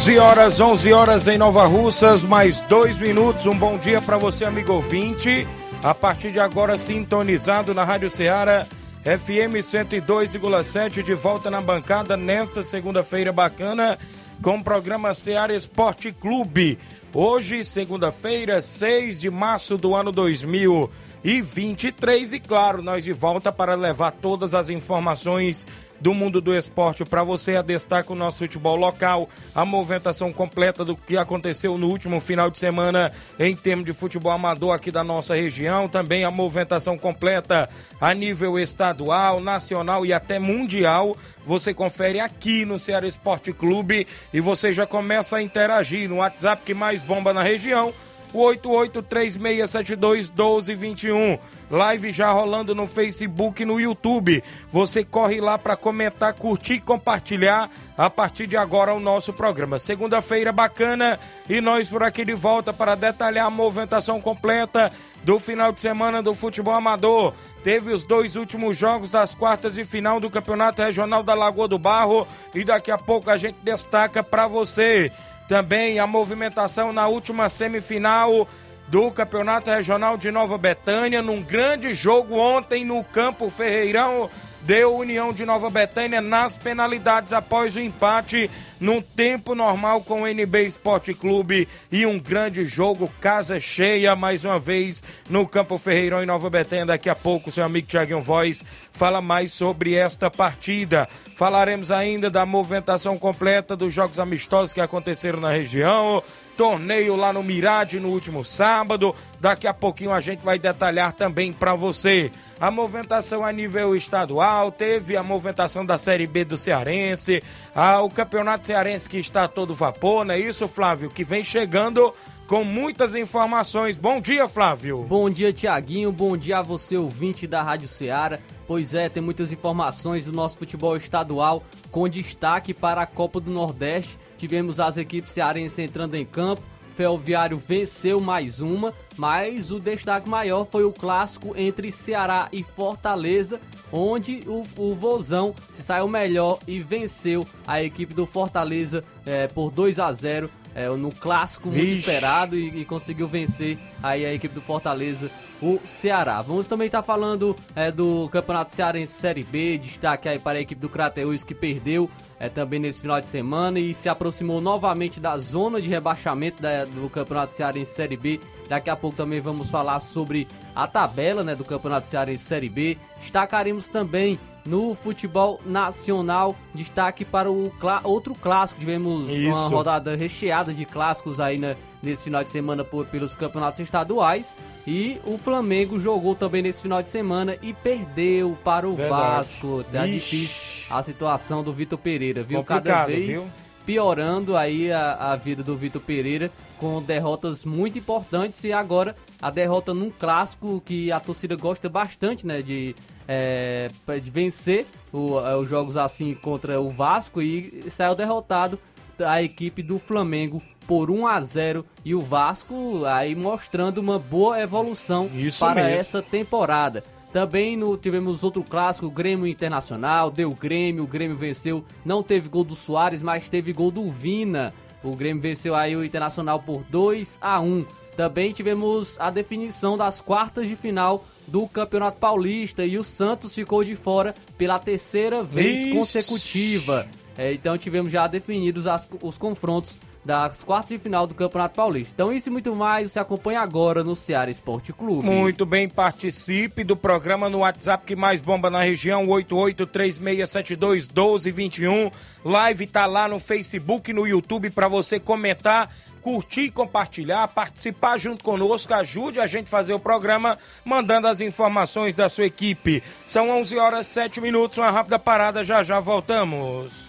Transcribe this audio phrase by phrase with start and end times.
[0.00, 3.44] 11 horas, 11 horas em Nova Russas, mais dois minutos.
[3.44, 5.46] Um bom dia para você, amigo ouvinte.
[5.82, 8.66] A partir de agora, sintonizado na Rádio Ceará,
[9.04, 13.98] FM 102,7, de volta na bancada nesta segunda-feira bacana,
[14.40, 16.78] com o programa Ceará Esporte Clube.
[17.12, 24.10] Hoje, segunda-feira, 6 de março do ano 2023, e claro, nós de volta para levar
[24.10, 25.66] todas as informações
[26.00, 27.56] do mundo do esporte para você.
[27.56, 32.50] A destaque o nosso futebol local, a movimentação completa do que aconteceu no último final
[32.50, 35.88] de semana em termos de futebol amador aqui da nossa região.
[35.88, 37.68] Também a movimentação completa
[38.00, 41.14] a nível estadual, nacional e até mundial.
[41.44, 46.62] Você confere aqui no Ceará Esporte Clube e você já começa a interagir no WhatsApp
[46.64, 47.92] que mais bomba na região
[48.32, 51.38] o 8836721221.
[51.70, 54.42] Live já rolando no Facebook e no YouTube.
[54.70, 59.78] Você corre lá para comentar, curtir e compartilhar a partir de agora o nosso programa.
[59.78, 64.92] Segunda-feira bacana e nós por aqui de volta para detalhar a movimentação completa
[65.22, 67.34] do final de semana do futebol amador.
[67.62, 71.78] Teve os dois últimos jogos das quartas de final do Campeonato Regional da Lagoa do
[71.78, 75.12] Barro e daqui a pouco a gente destaca para você.
[75.50, 78.46] Também a movimentação na última semifinal
[78.90, 84.28] do Campeonato Regional de Nova Betânia, num grande jogo ontem no Campo Ferreirão
[84.62, 90.26] deu União de Nova Betânia nas penalidades após o empate num tempo normal com o
[90.26, 96.22] NB Esporte Clube e um grande jogo, casa cheia mais uma vez no Campo Ferreirão
[96.22, 96.86] em Nova Betânia.
[96.86, 101.08] Daqui a pouco, seu amigo Tiaguinho Voz fala mais sobre esta partida.
[101.36, 106.22] Falaremos ainda da movimentação completa dos jogos amistosos que aconteceram na região,
[106.60, 109.14] torneio lá no Mirade no último sábado.
[109.40, 114.70] Daqui a pouquinho a gente vai detalhar também para você a movimentação a nível estadual,
[114.70, 117.42] teve a movimentação da Série B do Cearense,
[117.74, 121.08] ah, o Campeonato Cearense que está todo vapor, não é isso, Flávio?
[121.08, 122.12] Que vem chegando
[122.46, 123.96] com muitas informações.
[123.96, 125.06] Bom dia, Flávio.
[125.08, 126.12] Bom dia, Tiaguinho.
[126.12, 128.38] Bom dia a você, ouvinte da Rádio Ceará.
[128.66, 133.50] Pois é, tem muitas informações do nosso futebol estadual, com destaque para a Copa do
[133.50, 134.18] Nordeste.
[134.40, 136.62] Tivemos as equipes cearenses entrando em campo.
[136.96, 143.60] Ferroviário venceu mais uma, mas o destaque maior foi o clássico entre Ceará e Fortaleza,
[143.92, 149.70] onde o, o Vozão se saiu melhor e venceu a equipe do Fortaleza é, por
[149.70, 152.00] 2 a 0 é, no clássico muito Vixe.
[152.00, 156.40] esperado e, e, conseguiu vencer aí a equipe do Fortaleza, o Ceará.
[156.40, 160.62] Vamos também estar tá falando é, do Campeonato Cearense Série B, destaque aí para a
[160.62, 162.08] equipe do Crateus que perdeu
[162.38, 166.86] é, também nesse final de semana e se aproximou novamente da zona de rebaixamento da,
[166.86, 168.40] do Campeonato Cearense Série B.
[168.70, 172.96] Daqui a pouco também vamos falar sobre a tabela né, do Campeonato Cearense Série B.
[173.20, 176.54] Destacaremos também no futebol nacional.
[176.72, 178.78] Destaque para o clá outro clássico.
[178.78, 179.48] Tivemos Isso.
[179.48, 184.54] uma rodada recheada de clássicos aí né, nesse final de semana por, pelos campeonatos estaduais.
[184.86, 189.20] E o Flamengo jogou também nesse final de semana e perdeu para o Verdade.
[189.20, 189.84] Vasco.
[189.90, 190.14] Tá Ixi.
[190.36, 192.60] difícil a situação do Vitor Pereira, viu?
[192.60, 193.52] Complicado, Cada vez viu?
[193.84, 199.50] piorando aí a, a vida do Vitor Pereira com derrotas muito importantes e agora a
[199.50, 202.62] derrota num clássico que a torcida gosta bastante, né?
[202.62, 202.96] De
[203.28, 203.88] é,
[204.20, 208.76] de vencer o, é, os jogos assim contra o Vasco e saiu derrotado
[209.24, 214.60] a equipe do Flamengo por 1 a 0 e o Vasco aí mostrando uma boa
[214.60, 216.00] evolução Isso para mesmo.
[216.00, 217.04] essa temporada.
[217.32, 222.48] Também no, tivemos outro clássico, o Grêmio Internacional, deu Grêmio, o Grêmio venceu, não teve
[222.48, 224.74] gol do Soares, mas teve gol do Vina.
[225.02, 227.86] O Grêmio venceu aí o Internacional por 2 a 1.
[228.16, 233.82] Também tivemos a definição das quartas de final do Campeonato Paulista e o Santos ficou
[233.82, 235.94] de fora pela terceira vez Ixi.
[235.94, 237.08] consecutiva.
[237.36, 242.12] É, então tivemos já definidos as, os confrontos das quartas de final do Campeonato Paulista.
[242.14, 245.26] Então isso e muito mais você acompanha agora no Ceará Esporte Clube.
[245.28, 252.12] Muito bem, participe do programa no WhatsApp que mais bomba na região, 8836721221.
[252.44, 255.88] Live tá lá no Facebook, no YouTube para você comentar
[256.20, 262.14] curtir, compartilhar, participar junto conosco, ajude a gente a fazer o programa, mandando as informações
[262.14, 263.02] da sua equipe.
[263.26, 267.08] São 11 horas 7 minutos, uma rápida parada, já já voltamos.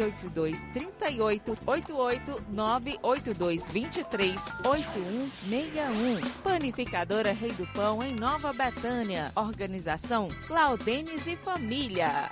[0.00, 6.30] 982 38 88 982 23 8161.
[6.42, 9.30] Panificadora Rei do Pão, em Nova Betânia.
[9.36, 12.30] Organização Claudenes e Família.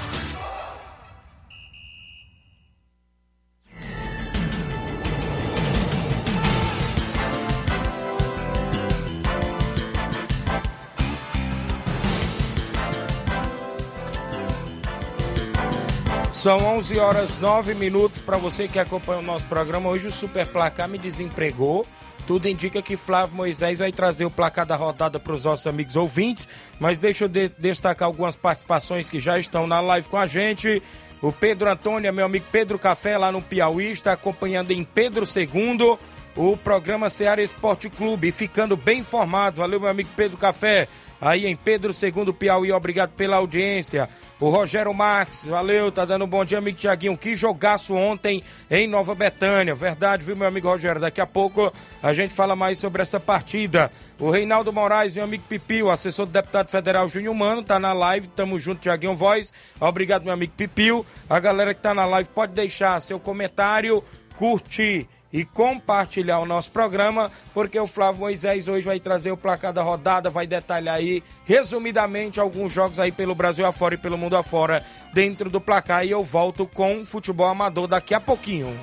[16.31, 19.89] São 11 horas 9 minutos para você que acompanha o nosso programa.
[19.89, 21.85] Hoje o Super Placar me desempregou.
[22.25, 25.97] Tudo indica que Flávio Moisés vai trazer o placar da rodada para os nossos amigos
[25.97, 26.47] ouvintes.
[26.79, 30.81] Mas deixa eu de destacar algumas participações que já estão na live com a gente.
[31.21, 35.97] O Pedro Antônio, meu amigo Pedro Café, lá no Piauí, está acompanhando em Pedro II
[36.33, 39.59] o programa Ceará Esporte Clube, ficando bem informado.
[39.59, 40.87] Valeu, meu amigo Pedro Café
[41.21, 42.71] aí em Pedro II Piauí.
[42.71, 44.09] Obrigado pela audiência.
[44.39, 47.15] O Rogério Marques, valeu, tá dando um bom dia, amigo Tiaguinho.
[47.15, 49.75] Que jogaço ontem em Nova Betânia.
[49.75, 50.99] Verdade, viu, meu amigo Rogério?
[50.99, 51.71] Daqui a pouco
[52.01, 53.91] a gente fala mais sobre essa partida.
[54.19, 58.27] O Reinaldo Moraes, meu amigo Pipio, assessor do deputado federal Júnior Mano, tá na live.
[58.27, 59.53] Tamo junto, Tiaguinho Voz.
[59.79, 61.05] Obrigado, meu amigo Pipio.
[61.29, 64.03] A galera que tá na live pode deixar seu comentário,
[64.35, 69.71] curtir e compartilhar o nosso programa, porque o Flávio Moisés hoje vai trazer o placar
[69.71, 74.35] da rodada, vai detalhar aí, resumidamente, alguns jogos aí pelo Brasil afora e pelo mundo
[74.35, 74.83] afora
[75.13, 76.05] dentro do placar.
[76.05, 78.77] E eu volto com futebol amador daqui a pouquinho.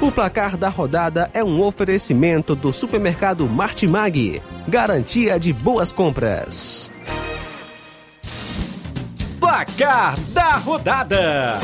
[0.00, 6.90] O placar da rodada é um oferecimento do supermercado Martimag, garantia de boas compras.
[9.38, 11.58] Placar da rodada: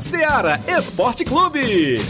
[0.00, 2.00] Seara Esporte Clube.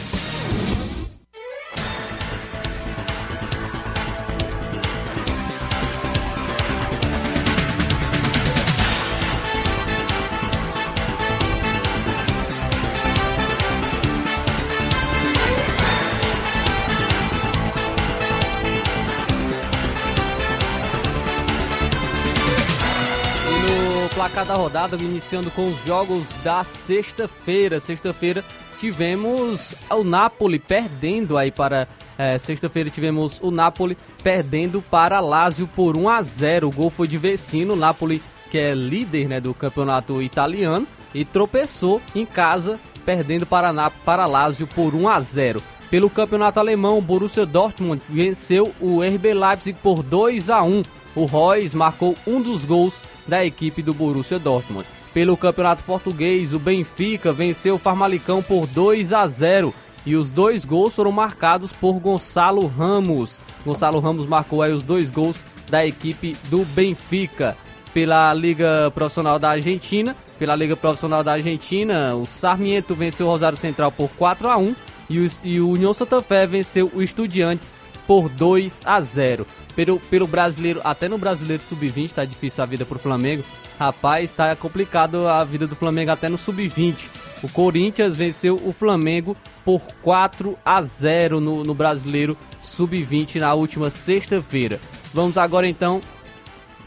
[24.42, 27.80] Placar da rodada, iniciando com os jogos da sexta-feira.
[27.80, 28.44] Sexta-feira
[28.78, 31.88] tivemos o Napoli perdendo aí para.
[32.18, 37.08] É, sexta-feira tivemos o Napoli perdendo para Lazio por 1 a 0 O gol foi
[37.08, 43.46] de Vecino, Napoli que é líder né, do campeonato italiano e tropeçou em casa, perdendo
[43.46, 48.74] para, Nap para Lazio por 1 a 0 Pelo campeonato alemão, o Borussia Dortmund venceu
[48.78, 50.82] o RB Leipzig por 2 a 1
[51.16, 54.86] O Royce marcou um dos gols da equipe do Borussia Dortmund.
[55.12, 59.74] Pelo Campeonato Português, o Benfica venceu o Farmalicão por 2 a 0
[60.04, 63.40] e os dois gols foram marcados por Gonçalo Ramos.
[63.64, 67.56] Gonçalo Ramos marcou aí os dois gols da equipe do Benfica.
[67.94, 73.58] Pela Liga Profissional da Argentina, pela Liga Profissional da Argentina, o Sarmiento venceu o Rosário
[73.58, 74.74] Central por 4 a 1
[75.10, 77.76] e o, e o União Santa Fé venceu o Estudiantes
[78.06, 79.46] por 2 a 0.
[79.74, 83.44] Pelo, pelo brasileiro, até no brasileiro sub-20 tá difícil a vida pro Flamengo.
[83.78, 87.08] Rapaz, tá complicado a vida do Flamengo até no sub-20.
[87.42, 93.90] O Corinthians venceu o Flamengo por 4 a 0 no, no brasileiro sub-20 na última
[93.90, 94.80] sexta-feira.
[95.12, 96.00] Vamos agora então.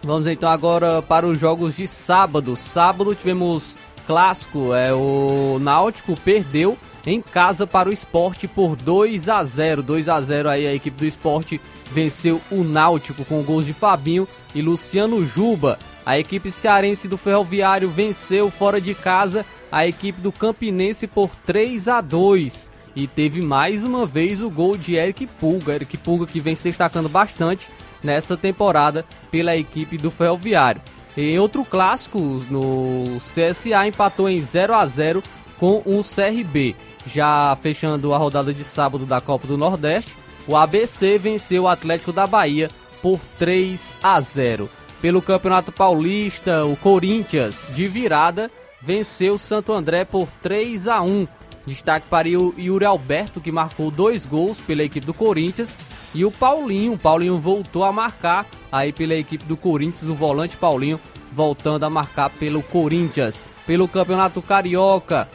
[0.03, 2.55] Vamos então agora para os jogos de sábado.
[2.55, 9.43] Sábado tivemos clássico, é o Náutico perdeu em casa para o esporte por 2 a
[9.43, 13.73] 0 2 a 0 aí a equipe do esporte venceu o Náutico com gols de
[13.73, 15.77] Fabinho e Luciano Juba.
[16.05, 21.87] A equipe cearense do Ferroviário venceu fora de casa a equipe do Campinense por 3
[21.87, 25.73] a 2 e teve mais uma vez o gol de Eric Pulga.
[25.73, 27.69] Eric Pulga que vem se destacando bastante
[28.01, 30.81] nessa temporada pela equipe do Ferroviário.
[31.17, 32.19] Em outro clássico,
[32.49, 35.23] no CSA empatou em 0 a 0
[35.59, 36.75] com o CRB.
[37.05, 42.11] Já fechando a rodada de sábado da Copa do Nordeste, o ABC venceu o Atlético
[42.11, 42.69] da Bahia
[43.01, 44.69] por 3 a 0.
[45.01, 48.49] Pelo Campeonato Paulista, o Corinthians, de virada,
[48.81, 51.27] venceu o Santo André por 3 a 1.
[51.65, 55.77] Destaque para o Yuri Alberto, que marcou dois gols pela equipe do Corinthians.
[56.13, 60.55] E o Paulinho, o Paulinho voltou a marcar aí pela equipe do Corinthians, o volante
[60.57, 60.99] Paulinho
[61.31, 63.43] voltando a marcar pelo Corinthians.
[63.65, 65.27] Pelo Campeonato Carioca,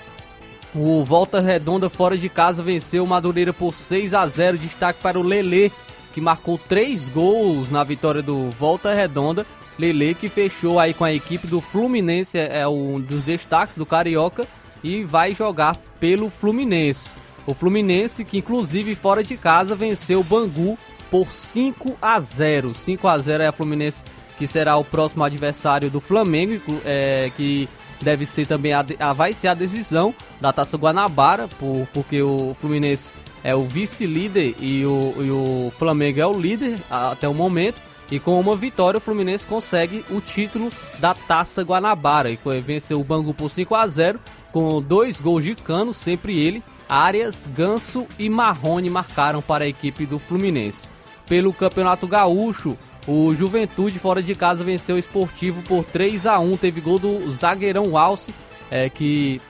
[0.74, 4.56] o Volta Redonda fora de casa venceu o Madureira por 6 a 0.
[4.56, 5.72] Destaque para o Lele,
[6.14, 9.44] que marcou três gols na vitória do Volta Redonda.
[9.76, 14.46] Lele que fechou aí com a equipe do Fluminense, é um dos destaques do Carioca
[14.84, 17.14] e vai jogar pelo Fluminense.
[17.46, 20.78] O Fluminense que inclusive fora de casa venceu o Bangu
[21.10, 22.74] por 5 a 0.
[22.74, 24.04] 5 a 0 é a Fluminense
[24.38, 27.68] que será o próximo adversário do Flamengo, é, que
[28.02, 32.54] deve ser também a, a, vai ser a decisão da Taça Guanabara, por, porque o
[32.60, 37.80] Fluminense é o vice-líder e o, e o Flamengo é o líder até o momento.
[38.10, 42.30] E com uma vitória, o Fluminense consegue o título da Taça Guanabara.
[42.30, 44.18] E venceu o Bangu por 5 a 0
[44.50, 46.62] com dois gols de cano, sempre ele.
[46.88, 50.88] Arias, Ganso e Marrone marcaram para a equipe do Fluminense.
[51.28, 52.76] Pelo Campeonato Gaúcho,
[53.06, 57.30] o Juventude fora de casa venceu o Esportivo por 3 a 1 Teve gol do
[57.32, 58.34] zagueirão Alce,
[58.70, 59.40] é, que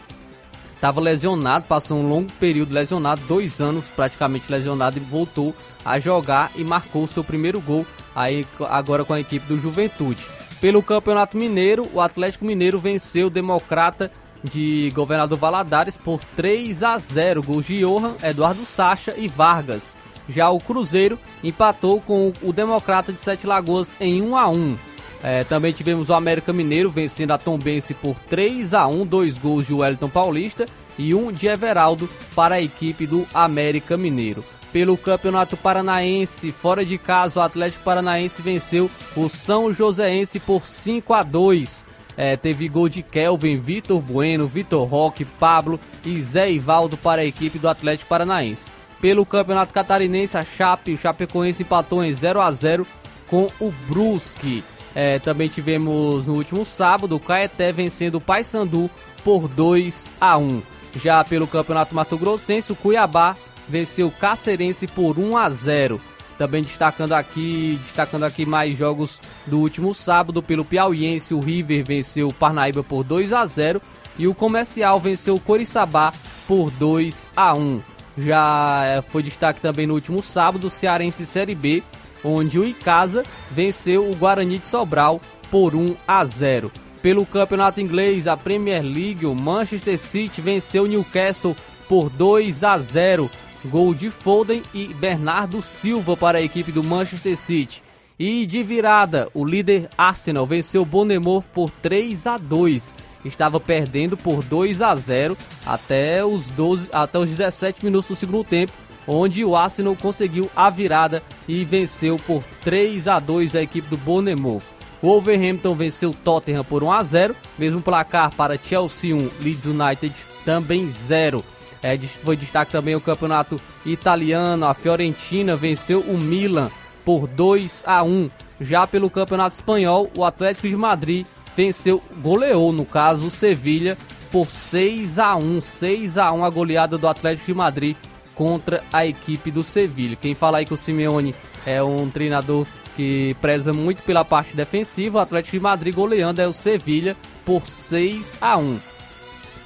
[0.75, 5.55] estava lesionado, passou um longo período lesionado, dois anos praticamente lesionado e voltou
[5.85, 10.27] a jogar e marcou seu primeiro gol aí agora com a equipe do Juventude.
[10.61, 14.11] Pelo Campeonato Mineiro, o Atlético Mineiro venceu o Democrata
[14.43, 17.43] de Governador Valadares por 3 a 0.
[17.43, 19.97] Gols de Johan, Eduardo Sacha e Vargas.
[20.29, 24.77] Já o Cruzeiro empatou com o Democrata de Sete Lagoas em 1 a 1.
[25.23, 29.67] É, também tivemos o América Mineiro vencendo a Tombense por 3 a 1, dois gols
[29.67, 30.67] de Wellington Paulista
[30.99, 34.45] e um de Everaldo para a equipe do América Mineiro.
[34.73, 41.13] Pelo Campeonato Paranaense, fora de casa, o Atlético Paranaense venceu o São Joséense por 5
[41.13, 41.87] a 2.
[42.17, 47.25] É, teve gol de Kelvin, Vitor Bueno, Vitor Roque, Pablo e Zé Ivaldo para a
[47.25, 48.71] equipe do Atlético Paranaense.
[49.01, 52.87] Pelo Campeonato Catarinense, a Chape, o Chapecoense empatou em 0 a 0
[53.27, 54.63] com o Brusque.
[54.95, 58.91] É, também tivemos no último sábado o Caeté vencendo o Paysandu
[59.25, 60.63] por 2 a 1.
[60.97, 63.37] Já pelo Campeonato Mato Grossense, o Cuiabá
[63.69, 66.01] venceu o Cacerense por 1 a 0.
[66.37, 72.29] Também destacando aqui, destacando aqui mais jogos do último sábado pelo Piauiense, o River venceu
[72.29, 73.81] o Parnaíba por 2 a 0
[74.19, 76.13] e o Comercial venceu o Coriçaba
[76.49, 77.90] por 2 a 1.
[78.17, 81.83] Já eh, foi destaque também no último sábado, o Cearense Série B,
[82.25, 86.71] onde o Icasa venceu o Guarani de Sobral por 1 a 0.
[87.03, 91.57] Pelo campeonato inglês, a Premier League, o Manchester City venceu o Newcastle
[91.89, 93.31] por 2 a 0.
[93.65, 97.83] Gol de Foden e Bernardo Silva para a equipe do Manchester City.
[98.19, 104.43] E de virada, o líder Arsenal venceu Bournemouth por 3 a 2 estava perdendo por
[104.43, 105.37] 2 a 0
[105.67, 108.73] até os 12, até os 17 minutos do segundo tempo,
[109.07, 113.97] onde o Arsenal conseguiu a virada e venceu por 3 a 2 a equipe do
[113.97, 114.63] Bournemouth.
[115.03, 119.65] O Wolverhampton venceu o Tottenham por 1 a 0, mesmo placar para Chelsea 1, Leeds
[119.65, 121.43] United também 0.
[121.83, 126.71] É, foi destaque também o campeonato italiano, a Fiorentina venceu o Milan
[127.05, 128.31] por 2 a 1.
[128.61, 133.97] Já pelo campeonato espanhol, o Atlético de Madrid venceu, goleou no caso o Sevilha
[134.31, 137.97] por 6 a 1, 6 a 1 a goleada do Atlético de Madrid
[138.35, 140.17] contra a equipe do Sevilha.
[140.17, 141.35] Quem fala aí que o Simeone
[141.67, 142.67] é um treinador
[142.97, 147.67] que preza muito pela parte defensiva, o Atlético de Madrid goleando é o Sevilha por
[147.67, 148.81] 6 a 1.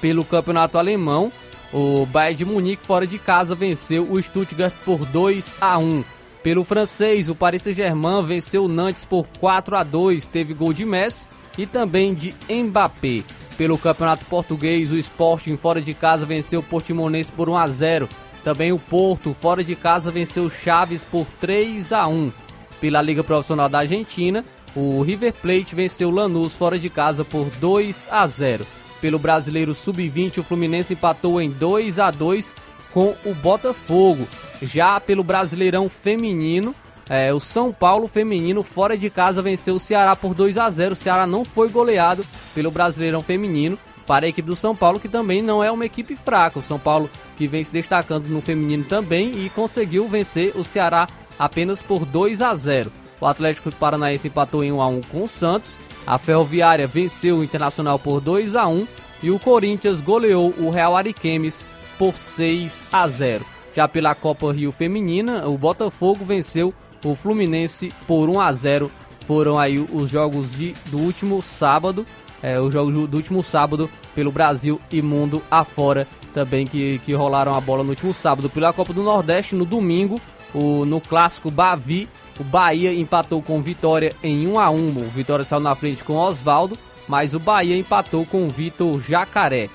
[0.00, 1.32] Pelo campeonato alemão,
[1.76, 6.04] O Bayern de Munique fora de casa venceu o Stuttgart por 2 a 1.
[6.40, 10.84] Pelo francês, o Paris Saint-Germain venceu o Nantes por 4 a 2, teve gol de
[10.84, 13.22] Messi e também de Mbappé.
[13.56, 18.08] Pelo Campeonato Português, o Sporting fora de casa venceu o Portimonense por 1 a 0.
[18.42, 22.32] Também o Porto fora de casa venceu o Chaves por 3 a 1.
[22.80, 24.44] Pela Liga Profissional da Argentina,
[24.74, 28.66] o River Plate venceu o Lanús fora de casa por 2 a 0.
[29.00, 32.56] Pelo Brasileiro Sub-20, o Fluminense empatou em 2 a 2
[32.92, 34.26] com o Botafogo.
[34.60, 36.74] Já pelo Brasileirão Feminino,
[37.08, 40.92] é, o São Paulo Feminino fora de casa venceu o Ceará por 2 a 0.
[40.92, 45.08] O Ceará não foi goleado pelo Brasileirão Feminino para a equipe do São Paulo, que
[45.08, 46.58] também não é uma equipe fraca.
[46.58, 51.08] O São Paulo que vem se destacando no feminino também e conseguiu vencer o Ceará
[51.38, 52.92] apenas por 2 a 0.
[53.20, 57.44] O Atlético Paranaense empatou em 1 a 1 com o Santos a Ferroviária venceu o
[57.44, 58.86] Internacional por 2 a 1
[59.22, 61.66] e o Corinthians goleou o Real Ariquemes
[61.98, 63.44] por 6 a 0.
[63.74, 66.74] Já pela Copa Rio Feminina, o Botafogo venceu
[67.10, 68.90] o Fluminense por 1 a 0.
[69.26, 72.06] Foram aí os jogos de, do último sábado,
[72.42, 77.54] é, os jogos do último sábado pelo Brasil e mundo afora também que, que rolaram
[77.54, 78.50] a bola no último sábado.
[78.50, 80.20] Pela Copa do Nordeste, no domingo,
[80.52, 82.08] o, no clássico Bavi,
[82.38, 85.06] o Bahia empatou com Vitória em 1 a 1.
[85.06, 86.76] O Vitória saiu na frente com Oswaldo,
[87.08, 89.70] mas o Bahia empatou com o Vitor Jacaré.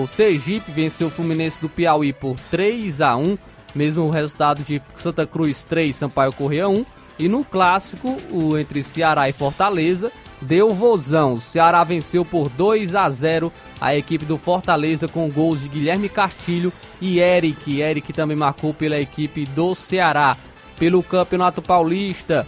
[0.00, 3.38] O Sergipe venceu o Fluminense do Piauí por 3 a 1,
[3.78, 6.84] mesmo o resultado de Santa Cruz 3, Sampaio Correia 1.
[7.18, 11.34] E no clássico, o entre Ceará e Fortaleza, deu vozão.
[11.34, 16.08] O Ceará venceu por 2 a 0 a equipe do Fortaleza com gols de Guilherme
[16.08, 17.80] Castilho e Eric.
[17.80, 20.36] Eric também marcou pela equipe do Ceará.
[20.78, 22.46] Pelo Campeonato Paulista,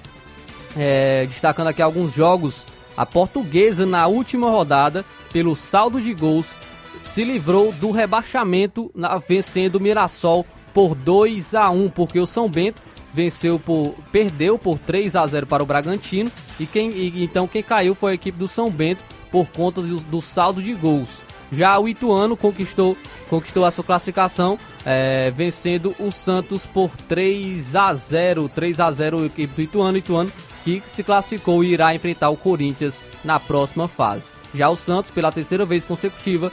[0.76, 2.64] é, destacando aqui alguns jogos,
[2.96, 6.56] a Portuguesa na última rodada, pelo saldo de gols,
[7.02, 12.48] se livrou do rebaixamento, na, vencendo o Mirassol por 2 a 1, porque o São
[12.48, 16.30] Bento venceu por perdeu por 3 a 0 para o Bragantino
[16.60, 19.02] e quem e, então quem caiu foi a equipe do São Bento
[19.32, 21.22] por conta do, do saldo de gols.
[21.52, 22.96] Já o Ituano conquistou
[23.28, 29.22] conquistou a sua classificação, é, vencendo o Santos por 3 a 0 3 a 0
[29.22, 29.98] a equipe do Ituano.
[29.98, 30.32] Ituano
[30.64, 34.32] que se classificou e irá enfrentar o Corinthians na próxima fase.
[34.54, 36.52] Já o Santos, pela terceira vez consecutiva,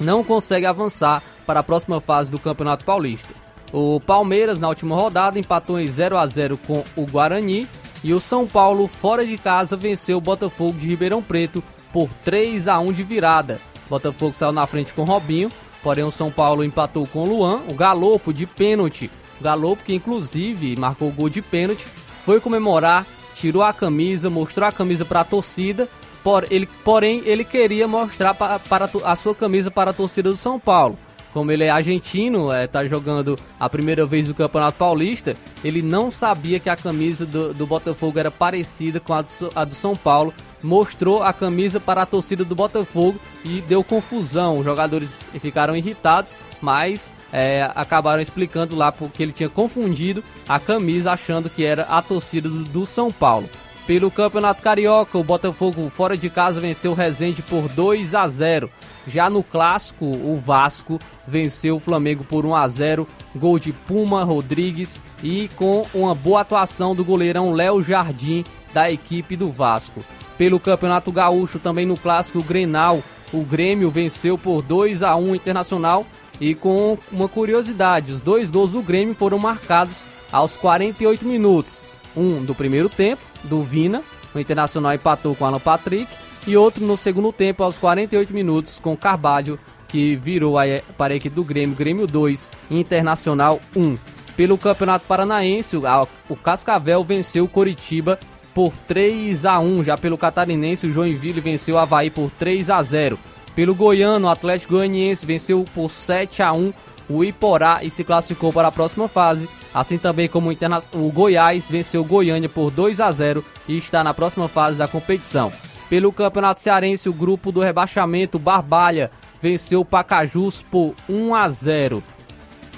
[0.00, 3.34] não consegue avançar para a próxima fase do Campeonato Paulista.
[3.72, 7.66] O Palmeiras, na última rodada, empatou em 0 a 0 com o Guarani.
[8.04, 12.68] E o São Paulo, fora de casa, venceu o Botafogo de Ribeirão Preto por 3
[12.68, 13.60] a 1 de virada.
[13.88, 15.50] Botafogo saiu na frente com Robinho,
[15.82, 19.10] porém o São Paulo empatou com o Luan, o Galopo de pênalti.
[19.40, 21.86] O Galopo que inclusive marcou o gol de pênalti,
[22.24, 25.88] foi comemorar, tirou a camisa, mostrou a camisa para a torcida,
[26.22, 30.58] por, ele, porém ele queria mostrar para a sua camisa para a torcida do São
[30.58, 30.98] Paulo
[31.32, 36.10] como ele é argentino, é, tá jogando a primeira vez no Campeonato Paulista, ele não
[36.10, 39.96] sabia que a camisa do, do Botafogo era parecida com a do, a do, São
[39.96, 40.32] Paulo.
[40.62, 44.58] Mostrou a camisa para a torcida do Botafogo e deu confusão.
[44.58, 51.12] Os jogadores ficaram irritados, mas é, acabaram explicando lá porque ele tinha confundido a camisa
[51.12, 53.48] achando que era a torcida do, do São Paulo.
[53.86, 58.70] Pelo Campeonato Carioca, o Botafogo fora de casa venceu o Resende por 2 a 0.
[59.06, 64.24] Já no clássico, o Vasco venceu o Flamengo por 1 a 0, gol de Puma
[64.24, 70.02] Rodrigues e com uma boa atuação do goleirão Léo Jardim da equipe do Vasco.
[70.38, 76.06] Pelo Campeonato Gaúcho, também no clássico Grenal, o Grêmio venceu por 2 a 1 Internacional
[76.40, 81.84] e com uma curiosidade, os dois gols do Grêmio foram marcados aos 48 minutos.
[82.16, 84.02] Um do primeiro tempo, do Vina,
[84.34, 86.08] o Internacional empatou com o Alan Patrick
[86.46, 90.64] e outro no segundo tempo, aos 48 minutos, com Carvalho, que virou a,
[90.96, 93.96] para a equipe do Grêmio, Grêmio 2, Internacional 1.
[94.36, 98.18] Pelo Campeonato Paranaense, o Cascavel venceu o Coritiba
[98.54, 99.84] por 3 a 1.
[99.84, 103.18] Já pelo Catarinense, o Joinville venceu o Havaí por 3 a 0.
[103.54, 106.72] Pelo Goiano, o Atlético Goianiense venceu por 7 a 1
[107.08, 109.48] o Iporá e se classificou para a próxima fase.
[109.74, 113.76] Assim também como o, Interna o Goiás venceu o Goiânia por 2 a 0 e
[113.76, 115.52] está na próxima fase da competição.
[115.92, 119.10] Pelo Campeonato Cearense, o grupo do rebaixamento Barbalha
[119.42, 122.02] venceu o Pacajus por 1 a 0.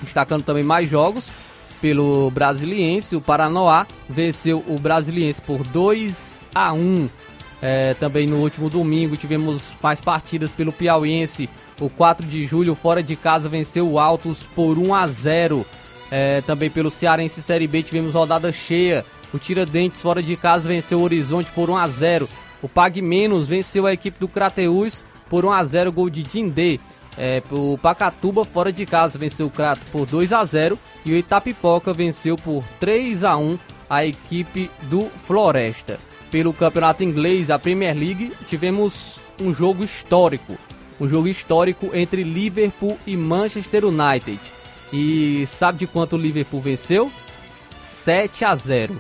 [0.03, 1.31] Destacando também mais jogos,
[1.81, 7.09] pelo Brasiliense, o Paranoá venceu o Brasiliense por 2 a 1.
[7.63, 11.49] É, também no último domingo tivemos mais partidas pelo Piauiense.
[11.81, 15.65] O 4 de julho, fora de casa, venceu o Altos por 1 a 0.
[16.11, 19.05] É, também pelo Cearense Série B tivemos rodada cheia.
[19.33, 22.29] O Tiradentes, fora de casa, venceu o Horizonte por 1 a 0.
[22.65, 26.81] O Pag Menos venceu a equipe do Crateus por 1 a 0 gol de Dindê.
[27.19, 31.17] É, o Pacatuba fora de casa venceu o Crato por 2 a 0 e o
[31.17, 33.59] Itapipoca venceu por 3 a 1
[33.91, 36.01] a equipe do Floresta.
[36.31, 40.57] Pelo campeonato inglês, a Premier League, tivemos um jogo histórico.
[40.99, 44.41] Um jogo histórico entre Liverpool e Manchester United.
[44.91, 47.13] E sabe de quanto o Liverpool venceu?
[47.79, 48.99] 7 a 0.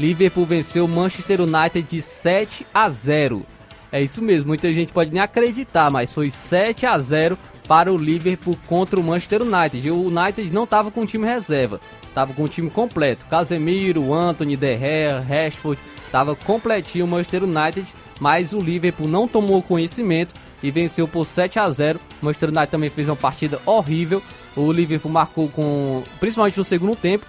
[0.00, 3.44] Liverpool venceu o Manchester United de 7 a 0.
[3.92, 7.36] É isso mesmo, muita gente pode nem acreditar, mas foi 7 a 0
[7.68, 9.90] para o Liverpool contra o Manchester United.
[9.90, 13.26] O United não estava com o time reserva, estava com o time completo.
[13.26, 19.62] Casemiro, Anthony, De Gea, Rashford, estava completinho o Manchester United, mas o Liverpool não tomou
[19.62, 22.00] conhecimento e venceu por 7 a 0.
[22.22, 24.22] O Manchester United também fez uma partida horrível.
[24.56, 27.26] O Liverpool marcou com, principalmente no segundo tempo.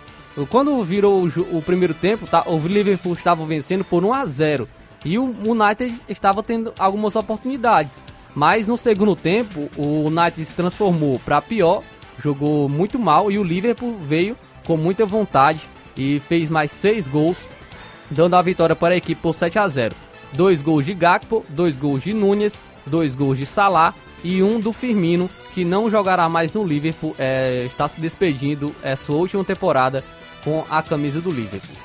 [0.50, 4.70] Quando virou o, o primeiro tempo, tá, o Liverpool estava vencendo por 1 a 0
[5.04, 8.04] e o United estava tendo algumas oportunidades.
[8.34, 11.84] Mas no segundo tempo, o United se transformou para pior,
[12.18, 15.68] jogou muito mal e o Liverpool veio com muita vontade
[15.98, 17.50] e fez mais seis gols,
[18.10, 19.96] dando a vitória para a equipe por 7 a 0.
[20.32, 24.72] Dois gols de Gakpo, dois gols de Nunes, dois gols de Salah e um do
[24.72, 30.04] Firmino, que não jogará mais no Liverpool, é, está se despedindo, é sua última temporada
[30.44, 31.76] com a camisa do Liverpool.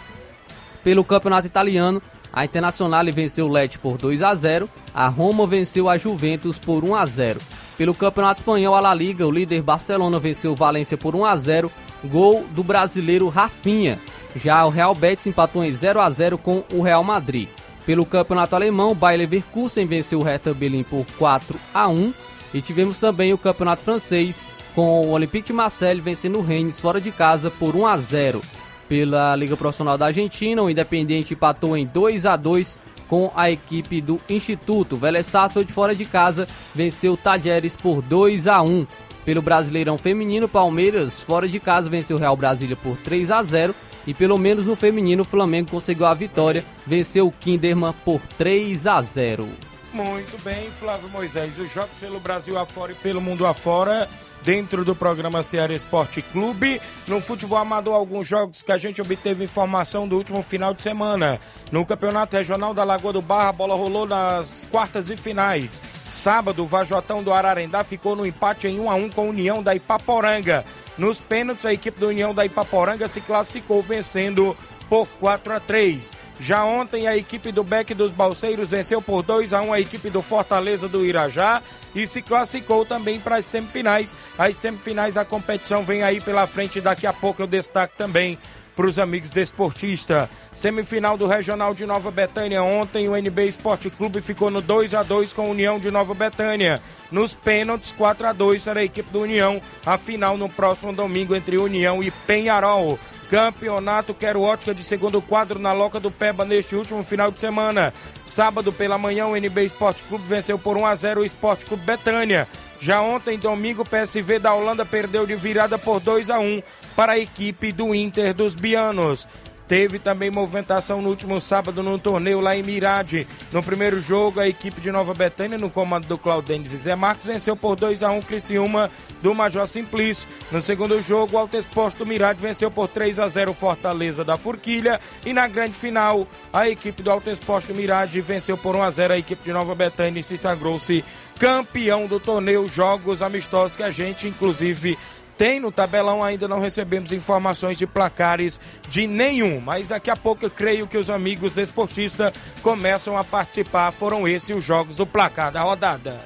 [0.83, 2.01] Pelo campeonato italiano,
[2.33, 6.85] a Internazionale venceu o Lecce por 2 a 0, a Roma venceu a Juventus por
[6.85, 7.41] 1 a 0.
[7.77, 11.37] Pelo Campeonato Espanhol, a La Liga, o líder Barcelona venceu o Valência por 1 a
[11.37, 11.73] 0,
[12.05, 13.99] gol do brasileiro Rafinha.
[14.35, 17.49] Já o Real Betis empatou em 0 a 0 com o Real Madrid.
[17.87, 22.13] Pelo Campeonato Alemão, o Bayer Leverkusen venceu o Hertha Berlim por 4 a 1
[22.53, 27.11] e tivemos também o Campeonato Francês com o Olympique Marseille vencendo o Rennes fora de
[27.11, 28.43] casa por 1 a 0
[28.87, 30.63] pela Liga Profissional da Argentina.
[30.63, 34.99] O Independiente empatou em 2 a 2 com a equipe do Instituto.
[34.99, 38.87] Vélez Sarsfield fora de casa venceu o Tajeres por 2 a 1.
[39.25, 43.75] Pelo Brasileirão Feminino, Palmeiras fora de casa venceu o Real Brasília por 3 a 0
[44.07, 48.87] e pelo menos no feminino o Flamengo conseguiu a vitória, venceu o Kinderman por 3
[48.87, 49.49] a 0.
[49.93, 51.59] Muito bem, Flávio Moisés.
[51.59, 54.07] Os jogos pelo Brasil afora e pelo mundo afora
[54.43, 56.81] dentro do programa Ceará Esporte Clube.
[57.07, 61.41] No futebol amador, alguns jogos que a gente obteve informação do último final de semana.
[61.71, 65.83] No Campeonato Regional da Lagoa do Barra, a bola rolou nas quartas e finais.
[66.11, 69.63] Sábado, o Vajotão do Ararendá ficou no empate em 1 a 1 com a União
[69.63, 70.65] da Ipaporanga.
[70.97, 74.57] Nos pênaltis, a equipe da União da Ipaporanga se classificou vencendo
[74.89, 76.13] por 4 a 3.
[76.39, 80.11] Já ontem a equipe do Beck dos Balseiros venceu por 2 a 1 a equipe
[80.11, 81.63] do Fortaleza do Irajá
[81.95, 84.15] e se classificou também para as semifinais.
[84.37, 88.39] As semifinais da competição vem aí pela frente, daqui a pouco eu destaco também
[88.77, 90.29] para os amigos desportistas.
[90.53, 92.63] Semifinal do Regional de Nova Betânia.
[92.63, 96.13] Ontem o NB Esporte Clube ficou no 2 a 2 com a União de Nova
[96.13, 96.83] Betânia.
[97.11, 99.61] Nos pênaltis, 4 a 2 para a equipe do União.
[99.87, 102.99] A final no próximo domingo entre União e Penharol.
[103.31, 107.93] Campeonato Quero Ótica de segundo quadro na Loca do Peba neste último final de semana.
[108.25, 111.85] Sábado pela manhã, o NB Esporte Clube venceu por 1 a 0 o Esporte Clube
[111.85, 112.47] Betânia.
[112.79, 116.63] Já ontem, domingo, o PSV da Holanda perdeu de virada por 2 a 1
[116.95, 119.27] para a equipe do Inter dos Bianos.
[119.69, 123.27] Teve também movimentação no último sábado no torneio lá em Mirade.
[123.51, 127.27] No primeiro jogo, a equipe de Nova Betânia, no comando do Claudênis e Zé Marcos,
[127.27, 128.89] venceu por 2 a 1 Criciúma
[129.21, 130.29] do Major Simplício.
[130.53, 134.37] No segundo jogo, o Alto Exposto do Mirade venceu por 3 a 0 Fortaleza da
[134.37, 135.01] Forquilha.
[135.25, 138.91] E na grande final, a equipe do Alto Exposto do Mirade venceu por 1 a
[138.91, 141.05] 0 a equipe de Nova Betânia e se sagrou-se
[141.41, 144.97] campeão do torneio Jogos Amistosos que a gente, inclusive,
[145.37, 150.45] tem no tabelão, ainda não recebemos informações de placares de nenhum, mas daqui a pouco
[150.45, 153.91] eu creio que os amigos desportistas começam a participar.
[153.93, 156.21] Foram esses os jogos do placar da rodada.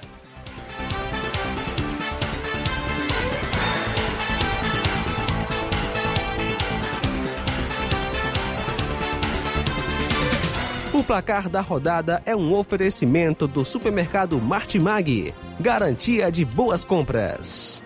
[10.92, 15.32] O placar da rodada é um oferecimento do supermercado Martimag.
[15.58, 17.82] Garantia de boas compras.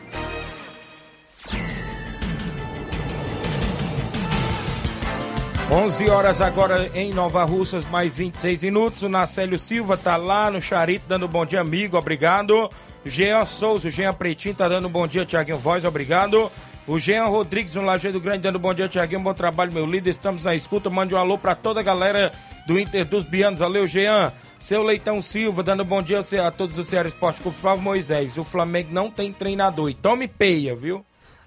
[5.70, 9.02] 11 horas agora em Nova Russas, mais 26 minutos.
[9.02, 12.70] O Nacélio Silva tá lá no Charito dando bom dia, amigo, obrigado.
[13.04, 16.50] Jean Souza, o Jean Pretinho tá dando bom dia, Tiaguinho Voz, obrigado.
[16.86, 20.10] O Jean Rodrigues, no Lajeado Grande, dando bom dia, Tiaguinho, bom trabalho, meu líder.
[20.10, 22.32] Estamos na escuta, mande um alô para toda a galera
[22.66, 23.60] do Inter dos Bianos.
[23.60, 24.32] Valeu, Jean.
[24.58, 27.56] Seu Leitão Silva, dando bom dia a todos do Ceará Esporte Clube.
[27.56, 31.04] Flávio Moisés, o Flamengo não tem treinador e tome peia, viu?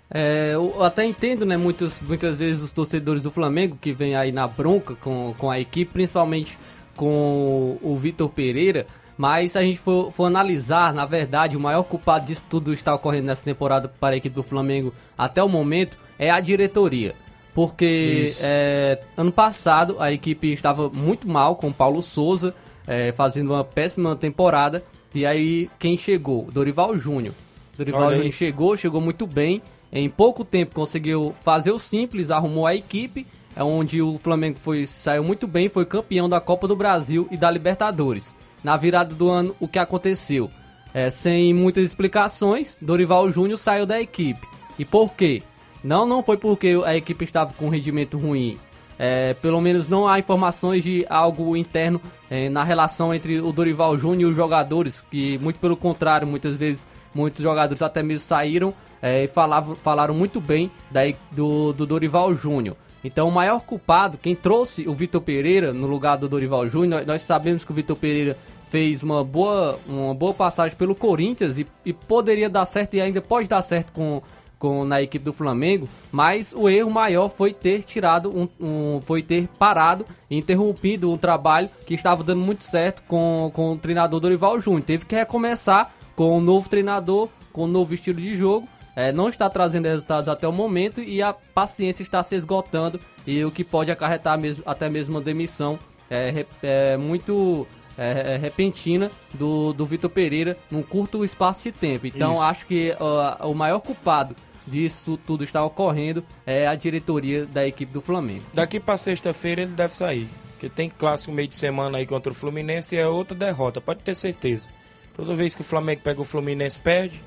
[0.09, 4.31] É, eu até entendo, né, muitas, muitas vezes os torcedores do Flamengo que vem aí
[4.31, 6.57] na bronca com, com a equipe, principalmente
[6.95, 11.83] com o Vitor Pereira, Mas se a gente for, for, analisar, na verdade, o maior
[11.83, 15.97] culpado disso tudo está ocorrendo nessa temporada para a equipe do Flamengo até o momento
[16.19, 17.15] é a diretoria.
[17.53, 22.53] Porque é, ano passado a equipe estava muito mal com o Paulo Souza,
[22.85, 24.83] é, fazendo uma péssima temporada.
[25.15, 26.47] E aí quem chegou?
[26.51, 27.33] Dorival Júnior.
[27.75, 29.63] Dorival Júnior chegou, chegou muito bem.
[29.91, 34.85] Em pouco tempo conseguiu fazer o simples, arrumou a equipe, é onde o Flamengo foi,
[34.85, 38.35] saiu muito bem, foi campeão da Copa do Brasil e da Libertadores.
[38.63, 40.49] Na virada do ano, o que aconteceu?
[40.93, 44.47] É, sem muitas explicações, Dorival Júnior saiu da equipe.
[44.77, 45.41] E por quê?
[45.83, 48.57] Não, não foi porque a equipe estava com um rendimento ruim.
[48.99, 53.97] É, pelo menos não há informações de algo interno é, na relação entre o Dorival
[53.97, 58.73] Júnior e os jogadores, que muito pelo contrário, muitas vezes muitos jogadores até mesmo saíram
[59.01, 62.75] é, e falavam, falaram muito bem daí do, do Dorival Júnior.
[63.03, 67.21] Então o maior culpado, quem trouxe o Vitor Pereira no lugar do Dorival Júnior, nós
[67.21, 68.37] sabemos que o Vitor Pereira
[68.69, 73.21] fez uma boa, uma boa passagem pelo Corinthians e, e poderia dar certo e ainda
[73.21, 74.21] pode dar certo com,
[74.59, 79.21] com na equipe do Flamengo, mas o erro maior foi ter tirado um, um, foi
[79.21, 84.19] ter parado e interrompido um trabalho que estava dando muito certo com, com o treinador
[84.19, 84.83] Dorival Júnior.
[84.83, 88.67] Teve que recomeçar com um novo treinador, com um novo estilo de jogo.
[88.97, 93.45] É, não está trazendo resultados até o momento e a paciência está se esgotando e
[93.45, 95.77] o que pode acarretar mesmo, até mesmo uma demissão
[96.09, 102.07] é, é muito é, é, repentina do, do Vitor Pereira num curto espaço de tempo.
[102.07, 102.41] Então Isso.
[102.41, 107.93] acho que uh, o maior culpado disso tudo está ocorrendo é a diretoria da equipe
[107.93, 108.45] do Flamengo.
[108.51, 110.27] Daqui para sexta-feira ele deve sair.
[110.53, 114.03] Porque tem clássico meio de semana aí contra o Fluminense e é outra derrota, pode
[114.03, 114.69] ter certeza.
[115.15, 117.21] Toda vez que o Flamengo pega o Fluminense, perde.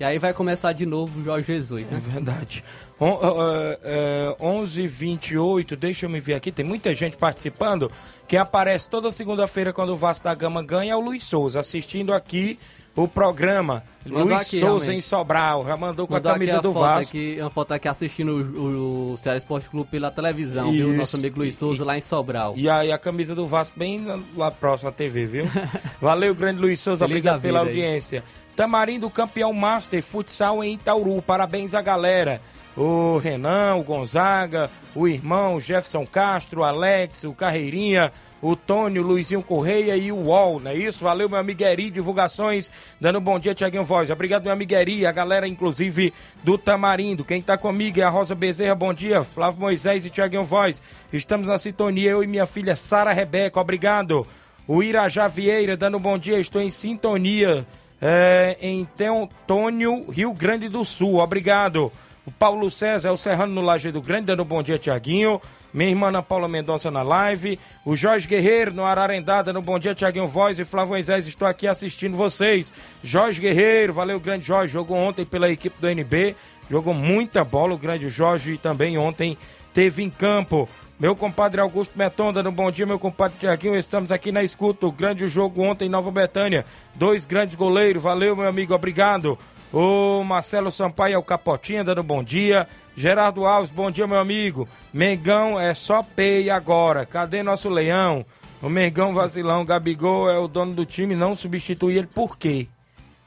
[0.00, 1.98] E aí vai começar de novo o Jorge Jesus, né?
[1.98, 2.64] É verdade.
[2.98, 7.92] On, uh, uh, 11 28 deixa eu me ver aqui, tem muita gente participando.
[8.26, 12.14] Quem aparece toda segunda-feira quando o Vasco da Gama ganha é o Luiz Souza, assistindo
[12.14, 12.58] aqui
[12.94, 13.82] o programa.
[14.04, 14.90] Luiz aqui, Souza realmente.
[14.92, 17.16] em Sobral, já mandou com mandou a camisa a do Vasco.
[17.16, 20.86] Aqui, uma foto aqui assistindo o, o, o Ceará Esporte Clube pela televisão, Isso.
[20.86, 20.96] viu?
[20.96, 22.54] Nosso amigo Luiz Souza e, lá em Sobral.
[22.56, 24.04] E aí a camisa do Vasco bem
[24.36, 25.44] lá próximo à TV, viu?
[26.00, 28.24] Valeu, grande Luiz Souza, Feliz obrigado pela audiência.
[28.26, 28.50] Aí.
[28.56, 31.22] Tamarindo, campeão Master Futsal em Itauru.
[31.22, 32.40] Parabéns à galera.
[32.76, 39.06] O Renan, o Gonzaga, o irmão Jefferson Castro, o Alex, o Carreirinha, o Tônio, o
[39.06, 41.04] Luizinho Correia e o UOL, não é isso?
[41.04, 44.08] Valeu, meu amigo Eri, divulgações, dando um bom dia, Tiaguinho Voz.
[44.08, 47.24] Obrigado, meu amigo Eri, a galera, inclusive, do Tamarindo.
[47.24, 49.24] Quem tá comigo é a Rosa Bezerra, bom dia.
[49.24, 50.80] Flávio Moisés e Tiaguinho Voz.
[51.12, 54.26] Estamos na sintonia, eu e minha filha Sara Rebeca, obrigado.
[54.66, 57.66] O Irajá Vieira, dando um bom dia, estou em sintonia
[58.00, 61.18] é, em Teotônio, Rio Grande do Sul.
[61.18, 61.92] Obrigado.
[62.26, 65.40] O Paulo César é o Serrano no Lajeado Grande, dando um bom dia, Tiaguinho.
[65.72, 67.58] Minha irmã Ana Paula Mendonça na live.
[67.84, 71.26] O Jorge Guerreiro no Ararendá, dando um bom dia, Tiaguinho Voz e Flávio Moisés.
[71.26, 72.72] Estou aqui assistindo vocês.
[73.02, 74.72] Jorge Guerreiro, valeu, grande Jorge.
[74.72, 76.36] Jogou ontem pela equipe do NB.
[76.68, 78.52] Jogou muita bola, o grande Jorge.
[78.52, 79.38] E também ontem
[79.72, 80.68] teve em campo.
[80.98, 83.74] Meu compadre Augusto Meton, dando um bom dia, meu compadre Tiaguinho.
[83.74, 84.86] Estamos aqui na escuta.
[84.86, 86.66] O grande jogo ontem em Nova Betânia.
[86.94, 88.02] Dois grandes goleiros.
[88.02, 88.74] Valeu, meu amigo.
[88.74, 89.38] Obrigado.
[89.72, 92.66] O Marcelo Sampaio é o Capotinha, dando bom dia.
[92.96, 94.68] Gerardo Alves, bom dia, meu amigo.
[94.92, 97.06] Mengão é só pei agora.
[97.06, 98.26] Cadê nosso leão?
[98.60, 99.64] O Mengão vacilão.
[99.64, 102.08] Gabigol é o dono do time, não substitui ele.
[102.08, 102.66] Por quê?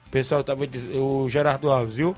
[0.08, 1.02] O pessoal tava dizendo.
[1.02, 2.14] O Gerardo Alves, viu?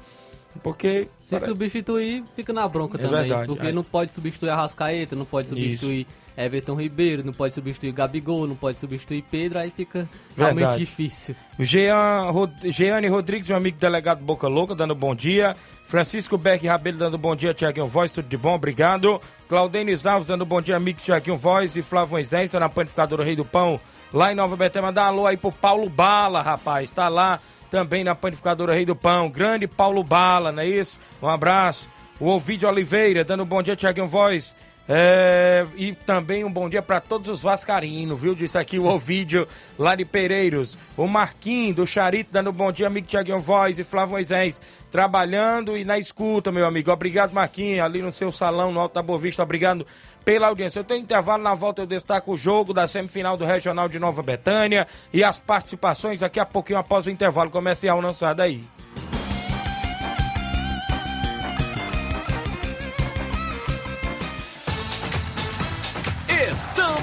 [0.63, 1.07] Porque.
[1.19, 1.47] Se parece...
[1.47, 3.19] substituir, fica na bronca é também.
[3.19, 3.47] Verdade.
[3.47, 3.71] Porque é.
[3.71, 6.24] não pode substituir a Rascaeta, não pode substituir Isso.
[6.38, 10.60] Everton Ribeiro, não pode substituir Gabigol, não pode substituir Pedro, aí fica verdade.
[10.60, 11.36] realmente difícil.
[11.58, 12.52] Jean, Rod...
[12.65, 15.56] Jeane Rodrigues, meu amigo delegado Boca Louca, dando bom dia.
[15.86, 19.21] Francisco Beck Rabelo dando bom dia, Tiaguinho Voz, tudo de bom, obrigado.
[19.48, 23.45] Claudênis Alves dando bom dia, amigo Tiaguinho Voz e Flávio Moisés, na panificadora Rei do
[23.45, 23.80] Pão,
[24.12, 24.91] lá em Nova Betânia.
[24.91, 29.30] Dá alô aí pro Paulo Bala, rapaz, tá lá também na panificadora Rei do Pão.
[29.30, 31.00] Grande Paulo Bala, não é isso?
[31.21, 31.89] Um abraço.
[32.19, 34.56] O Ovidio Oliveira, dando bom dia, Tiaguinho Voz.
[34.88, 38.36] É, e também um bom dia para todos os vascarinos, viu?
[38.36, 39.48] Disse aqui o Ovidio
[39.80, 40.78] lá de Pereiros.
[40.95, 44.62] O Marquinhos do Charito dando um bom dia, amigo Tiaguinho Voz e Flávio Moisés.
[44.91, 46.91] Trabalhando e na escuta, meu amigo.
[46.91, 49.41] Obrigado, Marquinhos, ali no seu salão, no Alto da Boa Vista.
[49.41, 49.86] Obrigado
[50.24, 50.80] pela audiência.
[50.80, 54.21] Eu tenho intervalo, na volta eu destaco o jogo da semifinal do Regional de Nova
[54.21, 58.02] Betânia e as participações daqui a pouquinho após o intervalo comercial.
[58.02, 58.36] Não sai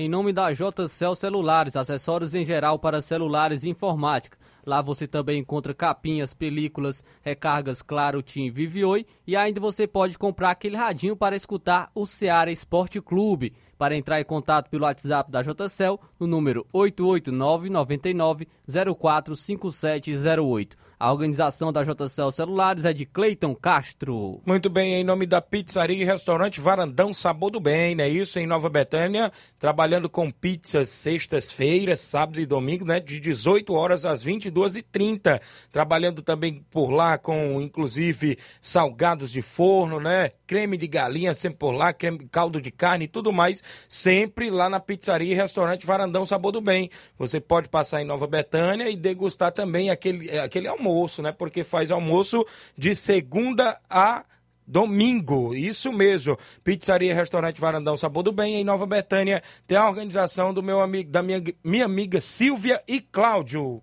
[0.00, 4.38] Em nome da JCL Celulares, acessórios em geral para celulares e informática.
[4.64, 10.16] Lá você também encontra capinhas, películas, recargas Claro, Tim, Vive Oi e ainda você pode
[10.16, 13.52] comprar aquele radinho para escutar o Ceará Esporte Clube.
[13.76, 20.76] Para entrar em contato pelo WhatsApp da JCL no número 889 99 045708.
[21.00, 24.40] A organização da JCL Celulares é de Cleiton Castro.
[24.44, 28.08] Muito bem, em nome da pizzaria e restaurante Varandão Sabor do Bem, né?
[28.08, 29.30] Isso em Nova Betânia,
[29.60, 32.98] trabalhando com pizzas sextas-feiras, sábados e domingos, né?
[32.98, 35.40] De 18 horas às 22h30.
[35.70, 40.30] Trabalhando também por lá com, inclusive, salgados de forno, né?
[40.48, 44.70] Creme de galinha sempre por lá, creme, caldo de carne e tudo mais, sempre lá
[44.70, 46.88] na pizzaria e restaurante Varandão Sabor do Bem.
[47.18, 51.32] Você pode passar em Nova Betânia e degustar também aquele, aquele almoço, né?
[51.32, 52.46] Porque faz almoço
[52.78, 54.24] de segunda a
[54.66, 55.54] domingo.
[55.54, 56.38] Isso mesmo.
[56.64, 59.42] Pizzaria Restaurante Varandão Sabor do Bem em Nova Betânia.
[59.66, 63.82] Tem a organização do meu amigo, da minha, minha amiga Silvia e Cláudio.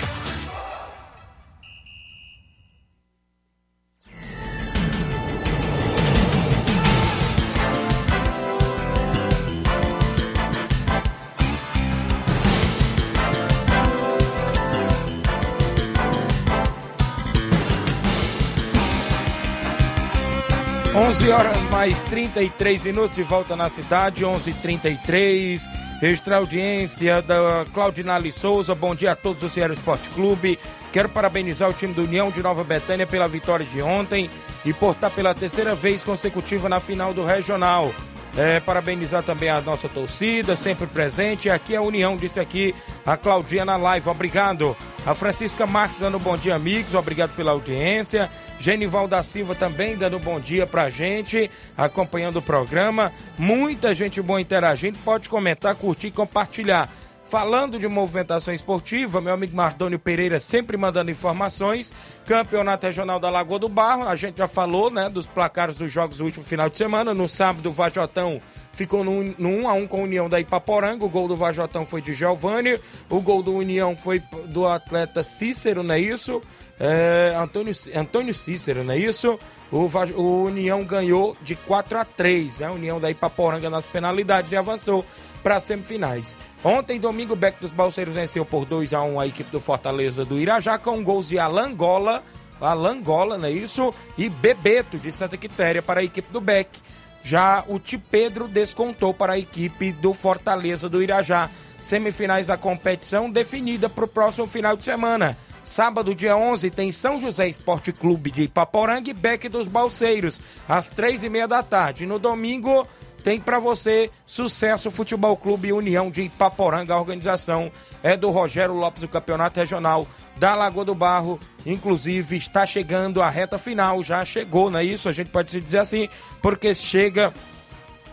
[20.93, 25.69] 11 horas mais 33 minutos e volta na cidade, 11:33.
[26.01, 28.75] Registrar audiência da Claudinale Souza.
[28.75, 30.59] Bom dia a todos do Ceará Esporte Clube.
[30.91, 34.29] Quero parabenizar o time do União de Nova Betânia pela vitória de ontem
[34.65, 37.93] e por estar pela terceira vez consecutiva na final do Regional.
[38.35, 41.49] É, parabenizar também a nossa torcida, sempre presente.
[41.49, 42.75] Aqui é a União, disse aqui
[43.05, 44.09] a Claudinha na live.
[44.09, 44.75] Obrigado.
[45.05, 46.93] A Francisca Marques dando bom dia, amigos.
[46.93, 48.29] Obrigado pela audiência.
[48.61, 53.11] Genival da Silva também dando bom dia pra gente, acompanhando o programa.
[53.35, 54.99] Muita gente boa interagindo.
[54.99, 56.87] Pode comentar, curtir e compartilhar.
[57.25, 61.91] Falando de movimentação esportiva, meu amigo Mardônio Pereira sempre mandando informações.
[62.25, 66.17] Campeonato Regional da Lagoa do Barro, a gente já falou, né, dos placares dos jogos
[66.17, 67.15] do último final de semana.
[67.15, 68.39] No sábado, o Vajotão
[68.71, 71.05] ficou no, no 1 a 1 com a União da Ipaporanga.
[71.05, 72.79] O gol do Vajotão foi de Giovanni.
[73.09, 76.41] O gol do União foi do atleta Cícero, não é isso?
[76.79, 79.39] É, Antônio, Antônio Cícero, não é isso?
[79.71, 82.67] O, o União ganhou de 4 a 3, né?
[82.67, 85.05] A União da Ipaporanga nas penalidades e avançou
[85.43, 86.37] para as semifinais.
[86.63, 90.25] Ontem, domingo, o Beck dos Balseiros venceu por 2 a 1 a equipe do Fortaleza
[90.25, 92.23] do Irajá com gols de Alangola,
[92.59, 93.93] Alangola, não é isso?
[94.17, 96.79] E Bebeto de Santa Quitéria para a equipe do Beck.
[97.23, 101.49] Já o Tipedro descontou para a equipe do Fortaleza do Irajá.
[101.79, 105.35] Semifinais da competição definida para o próximo final de semana.
[105.63, 110.89] Sábado, dia 11, tem São José Esporte Clube de Ipaporanga e Beck dos Balseiros, às
[110.89, 112.05] três e meia da tarde.
[112.05, 112.87] No domingo,
[113.23, 116.93] tem para você Sucesso Futebol Clube União de Ipaporanga.
[116.93, 120.07] A organização é do Rogério Lopes, do Campeonato Regional
[120.37, 121.39] da Lagoa do Barro.
[121.65, 125.07] Inclusive, está chegando a reta final, já chegou, não é isso?
[125.07, 126.09] A gente pode dizer assim,
[126.41, 127.33] porque chega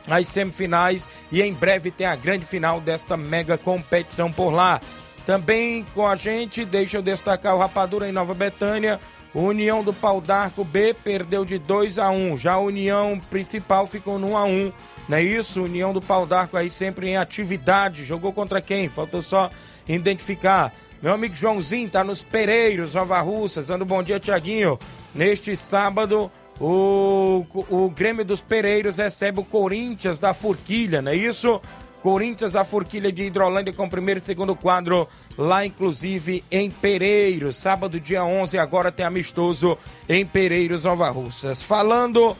[0.06, 4.80] as semifinais e em breve tem a grande final desta mega competição por lá.
[5.26, 8.98] Também com a gente, deixa eu destacar o Rapadura em Nova Betânia.
[9.34, 12.38] O União do Pau d'Arco B perdeu de 2 a 1.
[12.38, 14.72] Já a União Principal ficou no 1 a 1.
[15.08, 15.62] Não é isso?
[15.62, 18.04] União do Pau d'Arco aí sempre em atividade.
[18.04, 18.88] Jogou contra quem?
[18.88, 19.50] Faltou só
[19.88, 20.72] identificar.
[21.00, 24.78] Meu amigo Joãozinho tá nos Pereiros, Nova Russas, dando bom dia, Tiaguinho.
[25.14, 26.30] Neste sábado,
[26.60, 31.60] o, o Grêmio dos Pereiros recebe o Corinthians da Forquilha, não é isso?
[32.02, 37.56] Corinthians, a Forquilha de Hidrolândia com o primeiro e segundo quadro, lá inclusive em Pereiros.
[37.56, 39.78] Sábado, dia 11, agora tem amistoso
[40.08, 41.62] em Pereiros, Nova Russas.
[41.62, 42.36] Falando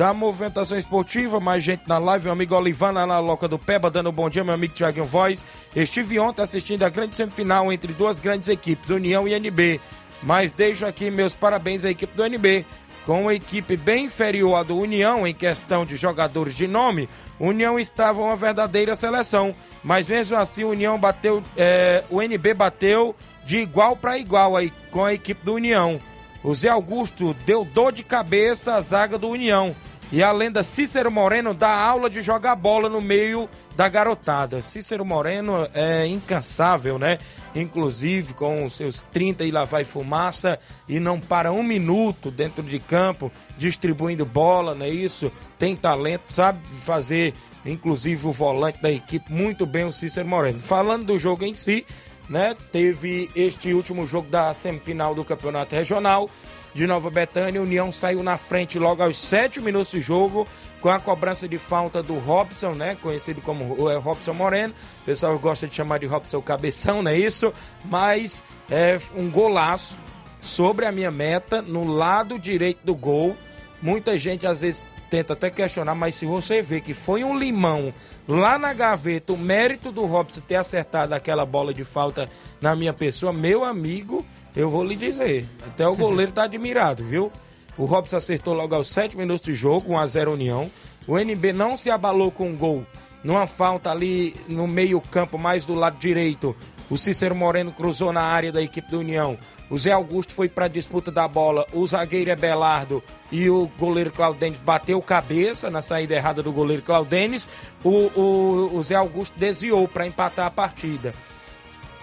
[0.00, 4.08] da movimentação esportiva, mais gente na live, meu amigo Olivana na Loca do Peba, dando
[4.08, 5.44] um bom dia, meu amigo Tiaguinho Voz.
[5.76, 9.78] Estive ontem assistindo a grande semifinal entre duas grandes equipes, União e NB.
[10.22, 12.64] Mas deixo aqui meus parabéns à equipe do NB
[13.04, 17.06] com uma equipe bem inferior à do União em questão de jogadores de nome,
[17.38, 19.54] União estava uma verdadeira seleção.
[19.84, 25.04] Mas mesmo assim, União bateu, é, o NB bateu de igual para igual aí com
[25.04, 26.00] a equipe do União.
[26.42, 29.76] O Zé Augusto deu dor de cabeça à zaga do União.
[30.12, 34.60] E a lenda Cícero Moreno dá aula de jogar bola no meio da garotada.
[34.60, 37.16] Cícero Moreno é incansável, né?
[37.54, 40.58] Inclusive com os seus 30 e lá vai fumaça
[40.88, 45.30] e não para um minuto dentro de campo distribuindo bola, não é isso?
[45.56, 47.32] Tem talento, sabe fazer
[47.64, 50.58] inclusive o volante da equipe muito bem o Cícero Moreno.
[50.58, 51.86] Falando do jogo em si,
[52.28, 52.56] né?
[52.72, 56.28] Teve este último jogo da semifinal do Campeonato Regional
[56.74, 57.60] de Nova Betânia.
[57.60, 60.46] União saiu na frente logo aos 7 minutos de jogo
[60.80, 62.96] com a cobrança de falta do Robson, né?
[63.00, 64.74] Conhecido como é, Robson Moreno.
[65.02, 67.52] O pessoal gosta de chamar de Robson Cabeção, não é isso?
[67.84, 69.98] Mas é um golaço
[70.40, 73.36] sobre a minha meta, no lado direito do gol.
[73.82, 77.92] Muita gente às vezes tenta até questionar, mas se você vê que foi um limão
[78.28, 82.92] lá na gaveta, o mérito do Robson ter acertado aquela bola de falta na minha
[82.92, 84.24] pessoa, meu amigo,
[84.54, 85.48] eu vou lhe dizer.
[85.66, 87.32] Até o goleiro tá admirado, viu?
[87.76, 90.70] O Robson acertou logo aos 7 minutos de jogo, 1x0 União.
[91.06, 92.84] O NB não se abalou com um gol.
[93.22, 96.54] Numa falta ali no meio-campo, mais do lado direito.
[96.90, 99.38] O Cícero Moreno cruzou na área da equipe do União.
[99.70, 101.64] O Zé Augusto foi para a disputa da bola.
[101.72, 106.82] O zagueiro é Belardo e o goleiro Claudênis bateu cabeça na saída errada do goleiro
[106.82, 107.48] Claudênis.
[107.84, 111.14] O, o, o Zé Augusto desviou para empatar a partida.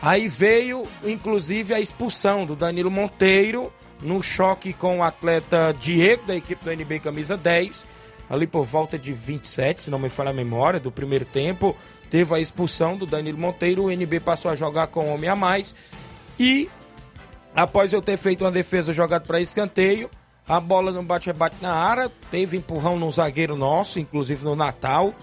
[0.01, 3.71] Aí veio, inclusive, a expulsão do Danilo Monteiro
[4.01, 7.85] no choque com o atleta Diego da equipe do NB Camisa 10,
[8.29, 11.75] ali por volta de 27, se não me falha a memória, do primeiro tempo.
[12.09, 15.75] Teve a expulsão do Danilo Monteiro, o NB passou a jogar com homem a mais
[16.39, 16.69] e
[17.55, 20.09] após eu ter feito uma defesa jogada para escanteio,
[20.47, 25.13] a bola não bate-rebate na área, teve empurrão no zagueiro nosso, inclusive no Natal.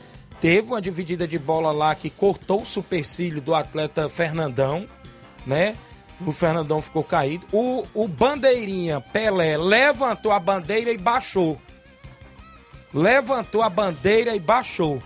[0.45, 4.87] Teve uma dividida de bola lá que cortou o supercílio do atleta Fernandão,
[5.47, 5.75] né?
[6.21, 7.47] O Fernandão ficou caído.
[7.51, 11.59] O, o bandeirinha Pelé levantou a bandeira e baixou.
[12.93, 15.03] Levantou a bandeira e baixou.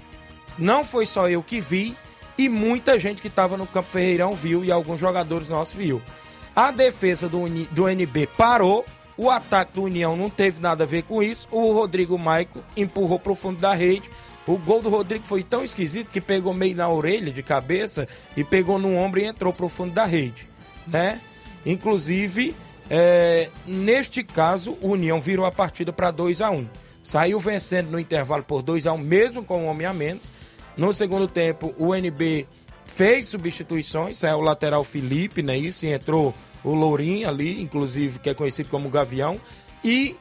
[0.59, 1.97] Não foi só eu que vi,
[2.36, 6.03] e muita gente que estava no Campo Ferreirão viu e alguns jogadores nossos viu.
[6.53, 8.84] A defesa do, do NB parou,
[9.16, 11.47] o ataque do União não teve nada a ver com isso.
[11.53, 14.11] O Rodrigo Maico empurrou para o fundo da rede.
[14.49, 18.42] O gol do Rodrigo foi tão esquisito que pegou meio na orelha de cabeça e
[18.42, 20.49] pegou no ombro e entrou para o fundo da rede,
[20.86, 21.20] né?
[21.66, 22.57] Inclusive,
[22.88, 26.66] é, neste caso, o União virou a partida para 2 a 1 um.
[27.03, 30.32] Saiu vencendo no intervalo por 2 a 1 um, mesmo com um homem a menos.
[30.78, 32.49] No segundo tempo, o NB
[32.86, 35.59] fez substituições, saiu o lateral Felipe, né?
[35.59, 36.34] Isso, e entrou
[36.64, 39.38] o Lourinho ali, inclusive, que é conhecido como Gavião.
[39.84, 40.16] E,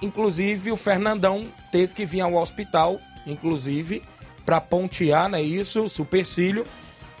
[0.00, 4.02] inclusive, o Fernandão teve que vir ao hospital inclusive,
[4.44, 5.42] para pontear, né?
[5.42, 6.66] Isso, supercílio.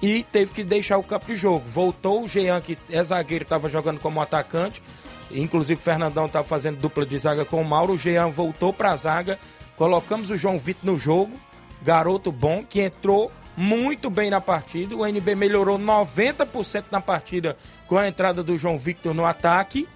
[0.00, 1.66] E teve que deixar o campo de jogo.
[1.66, 4.82] Voltou o Jean, que é zagueiro, estava jogando como atacante.
[5.30, 7.94] Inclusive, o Fernandão estava fazendo dupla de zaga com o Mauro.
[7.94, 9.38] O Jean voltou para a zaga.
[9.76, 11.32] Colocamos o João Vitor no jogo.
[11.82, 14.94] Garoto bom, que entrou muito bem na partida.
[14.94, 19.88] O NB melhorou 90% na partida com a entrada do João Victor no ataque.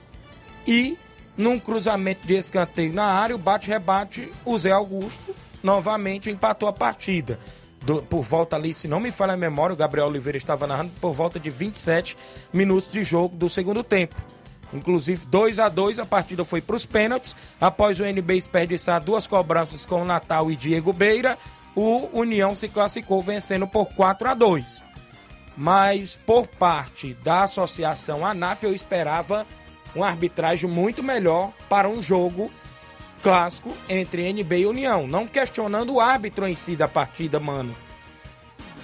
[0.67, 0.99] E
[1.37, 7.39] num cruzamento de escanteio na área, o bate-rebate, o Zé Augusto novamente empatou a partida.
[7.83, 10.93] Do, por volta ali, se não me falha a memória, o Gabriel Oliveira estava narrando
[11.01, 12.17] por volta de 27
[12.53, 14.17] minutos de jogo do segundo tempo.
[14.73, 17.35] Inclusive 2 a 2 a partida foi para os pênaltis.
[17.61, 21.39] Após o NB desperdiçar duas cobranças com o Natal e Diego Beira,
[21.75, 24.85] o União se classificou vencendo por 4 a 2
[25.57, 29.47] Mas por parte da associação ANAF, eu esperava
[29.95, 32.51] uma arbitragem muito melhor para um jogo
[33.23, 35.07] clássico entre NB e União.
[35.07, 37.75] Não questionando o árbitro em si da partida, mano.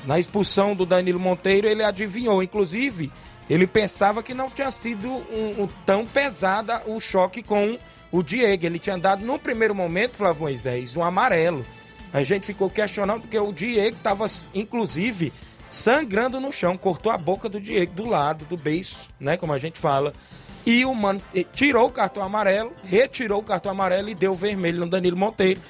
[0.04, 2.42] Na expulsão do Danilo Monteiro, ele adivinhou.
[2.42, 3.10] Inclusive,
[3.50, 7.78] ele pensava que não tinha sido um, um, tão pesada o choque com
[8.10, 8.66] o Diego.
[8.66, 11.64] Ele tinha dado, no primeiro momento, Flávio Moisés, um amarelo.
[12.12, 15.32] A gente ficou questionando porque o Diego estava, inclusive,
[15.68, 16.76] sangrando no chão.
[16.76, 19.36] Cortou a boca do Diego do lado, do beiço, né?
[19.36, 20.12] Como a gente fala.
[20.66, 24.90] E o Mano tirou o cartão amarelo, retirou o cartão amarelo e deu vermelho no
[24.90, 25.60] Danilo Monteiro.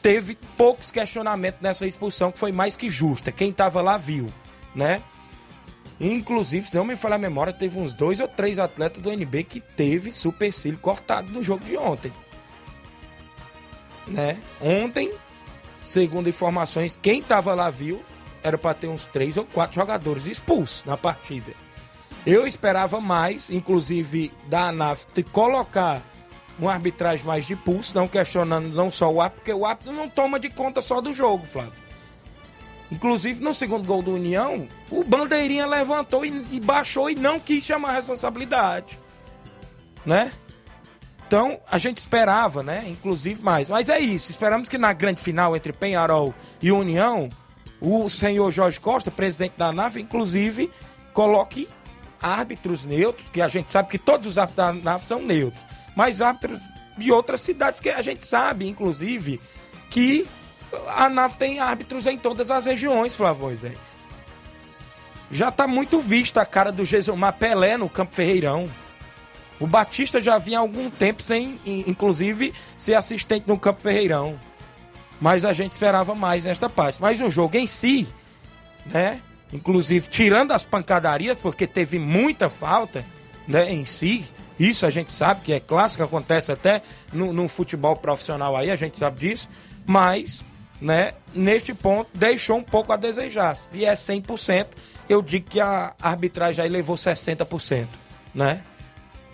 [0.00, 3.32] Teve poucos questionamentos nessa expulsão, que foi mais que justa.
[3.32, 4.28] Quem estava lá viu,
[4.72, 5.02] né?
[6.00, 9.44] Inclusive, se não me falar a memória, teve uns dois ou três atletas do NB
[9.44, 12.12] que teve supercílio cortado no jogo de ontem.
[14.06, 14.38] Né?
[14.60, 15.12] Ontem,
[15.82, 18.02] segundo informações, quem estava lá viu,
[18.42, 21.52] era para ter uns três ou quatro jogadores expulsos na partida.
[22.26, 26.02] Eu esperava mais, inclusive da ANAF, colocar
[26.58, 30.08] uma arbitragem mais de pulso, não questionando não só o árbitro, porque o árbitro não
[30.08, 31.82] toma de conta só do jogo, Flávio.
[32.92, 37.64] Inclusive, no segundo gol do União, o Bandeirinha levantou e, e baixou e não quis
[37.64, 38.98] chamar a responsabilidade.
[40.04, 40.32] Né?
[41.26, 42.84] Então, a gente esperava, né?
[42.88, 43.68] Inclusive mais.
[43.68, 44.32] Mas é isso.
[44.32, 47.30] Esperamos que na grande final entre Penharol e União,
[47.80, 50.68] o senhor Jorge Costa, presidente da NAF, inclusive,
[51.12, 51.68] coloque
[52.20, 55.64] árbitros neutros, que a gente sabe que todos os árbitros da NAF são neutros,
[55.96, 56.60] mas árbitros
[56.96, 59.40] de outras cidades, porque a gente sabe, inclusive,
[59.88, 60.28] que
[60.88, 63.98] a NAF tem árbitros em todas as regiões, Flávio Moisés.
[65.30, 68.68] Já está muito vista a cara do Gesumar Pelé no Campo Ferreirão.
[69.60, 74.40] O Batista já vinha há algum tempo sem, inclusive, ser assistente no Campo Ferreirão.
[75.20, 77.00] Mas a gente esperava mais nesta parte.
[77.00, 78.08] Mas o jogo em si,
[78.86, 79.20] né?
[79.52, 83.04] Inclusive, tirando as pancadarias, porque teve muita falta,
[83.46, 84.24] né, em si.
[84.58, 86.82] Isso a gente sabe que é clássico, acontece até
[87.12, 89.48] no, no futebol profissional aí, a gente sabe disso.
[89.86, 90.44] Mas
[90.80, 93.56] né, neste ponto deixou um pouco a desejar.
[93.56, 94.66] Se é 100%,
[95.08, 97.86] eu digo que a arbitragem aí levou 60%,
[98.34, 98.64] né?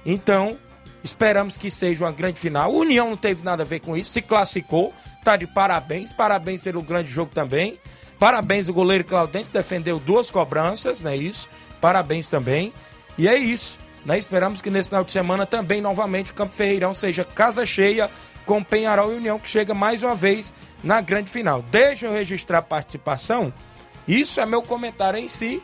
[0.05, 0.59] Então,
[1.05, 2.73] esperamos que seja uma grande final.
[2.73, 4.93] O União não teve nada a ver com isso, se classificou,
[5.25, 7.79] tá de parabéns, parabéns pelo grande jogo também.
[8.19, 11.49] Parabéns o goleiro Claudente, defendeu duas cobranças, não é isso?
[11.81, 12.73] Parabéns também.
[13.19, 14.19] E é isso, né?
[14.19, 18.11] Esperamos que nesse final de semana também novamente o Campo Ferreirão seja casa cheia
[18.47, 20.53] com Penharol e União que chega mais uma vez
[20.83, 21.62] na grande final.
[21.62, 23.53] Deixa eu registrar a participação.
[24.07, 25.62] Isso é meu comentário em si.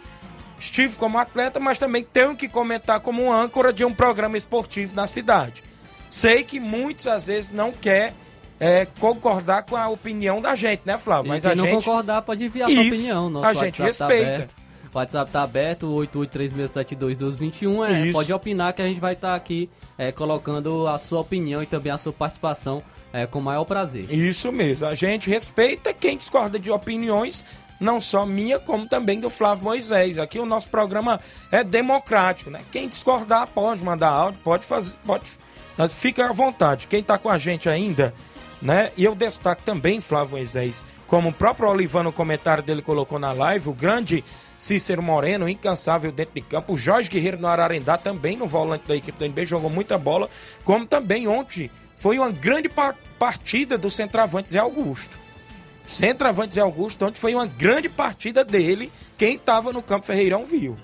[0.59, 5.07] Estive como atleta, mas também tenho que comentar como âncora de um programa esportivo na
[5.07, 5.63] cidade.
[6.11, 8.15] Sei que muitos às vezes não quer
[8.63, 11.29] é, concordar com a opinião da gente, né, Flávio?
[11.29, 13.31] Mas a gente não concordar pode enviar Isso, sua opinião.
[13.31, 14.55] Nosso a gente WhatsApp respeita.
[14.55, 14.63] Tá
[14.95, 18.09] o WhatsApp tá aberto, 8836721221.
[18.09, 21.63] É, pode opinar que a gente vai estar tá aqui é, colocando a sua opinião
[21.63, 22.83] e também a sua participação
[23.13, 24.09] é, com o maior prazer.
[24.13, 24.87] Isso mesmo.
[24.87, 27.45] A gente respeita quem discorda de opiniões,
[27.81, 30.19] não só minha, como também do Flávio Moisés.
[30.19, 31.19] Aqui o nosso programa
[31.51, 32.61] é democrático, né?
[32.71, 35.25] Quem discordar pode mandar áudio, pode fazer, pode.
[35.89, 36.87] Fica à vontade.
[36.87, 38.13] Quem está com a gente ainda,
[38.63, 38.93] né?
[38.97, 43.33] E eu destaco também, Flávio Moisés, como o próprio Olivano, no comentário dele colocou na
[43.33, 44.25] live, o grande
[44.57, 46.73] Cícero Moreno, incansável dentro de campo.
[46.73, 50.31] O Jorge Guerreiro no Ararendá, também no volante da equipe do NB, jogou muita bola.
[50.65, 52.71] Como também ontem foi uma grande
[53.19, 55.19] partida do centroavante Zé Augusto.
[55.85, 58.91] Centroavante Zé Augusto, onde foi uma grande partida dele.
[59.19, 60.77] Quem estava no Campo Ferreirão viu.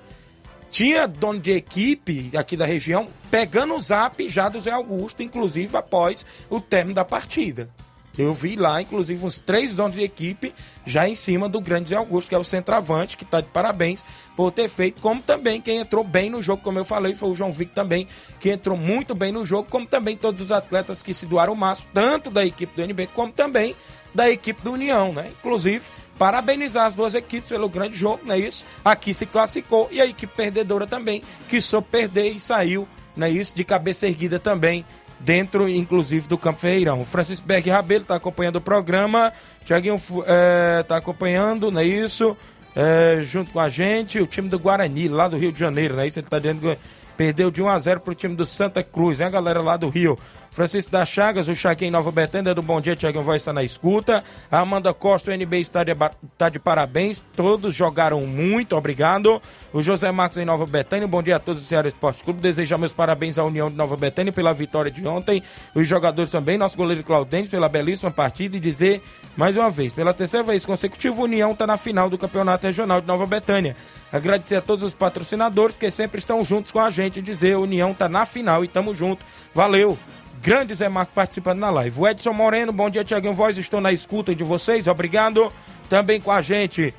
[0.70, 5.76] Tinha dono de equipe aqui da região pegando o zap já do Zé Augusto, inclusive
[5.76, 7.70] após o término da partida.
[8.18, 10.52] Eu vi lá, inclusive, uns três donos de equipe
[10.84, 14.04] já em cima do grande Zé Augusto, que é o centroavante, que está de parabéns
[14.36, 17.36] por ter feito, como também quem entrou bem no jogo, como eu falei, foi o
[17.36, 18.08] João Vic também,
[18.40, 21.56] que entrou muito bem no jogo, como também todos os atletas que se doaram o
[21.56, 23.76] máximo, tanto da equipe do NB, como também
[24.12, 25.30] da equipe do União, né?
[25.38, 25.84] Inclusive,
[26.18, 28.64] parabenizar as duas equipes pelo grande jogo, não é isso?
[28.84, 33.30] Aqui se classificou e a equipe perdedora também, que soube perder e saiu, não é
[33.30, 33.54] isso?
[33.54, 34.84] De cabeça erguida também
[35.20, 37.00] dentro, inclusive, do Campo Ferreirão.
[37.00, 39.32] O Francisco Berg Rabelo está acompanhando o programa.
[39.64, 42.36] Tiaguinho está é, tá acompanhando, não é isso?
[42.76, 46.02] É, junto com a gente, o time do Guarani, lá do Rio de Janeiro, não
[46.02, 46.18] é isso?
[46.18, 46.78] Ele está dizendo que
[47.16, 49.88] perdeu de 1 a 0 para o time do Santa Cruz, a galera lá do
[49.88, 50.16] Rio.
[50.50, 54.24] Francisco da Chagas, o Chaguinho Nova Betânia, do Bom Dia, Tiaguinho Voz está na escuta.
[54.50, 59.40] A Amanda Costa, o NB está de, está de parabéns, todos jogaram muito, obrigado.
[59.72, 62.40] O José Marcos em Nova Betânia, bom dia a todos do Ceará Esporte Clube.
[62.40, 65.42] Desejar meus parabéns à União de Nova Betânia pela vitória de ontem.
[65.74, 69.02] Os jogadores também, nosso goleiro Claudentes pela belíssima partida e dizer
[69.36, 73.06] mais uma vez, pela terceira vez consecutiva, União está na final do Campeonato Regional de
[73.06, 73.76] Nova Betânia.
[74.12, 78.08] Agradecer a todos os patrocinadores que sempre estão juntos com a gente, dizer União está
[78.08, 79.24] na final e tamo junto.
[79.54, 79.96] Valeu!
[80.42, 82.00] Grande Zé Marco participando na live.
[82.00, 83.58] O Edson Moreno, bom dia, Tiaguinho Voz.
[83.58, 85.52] Estou na escuta de vocês, obrigado.
[85.88, 86.94] Também com a gente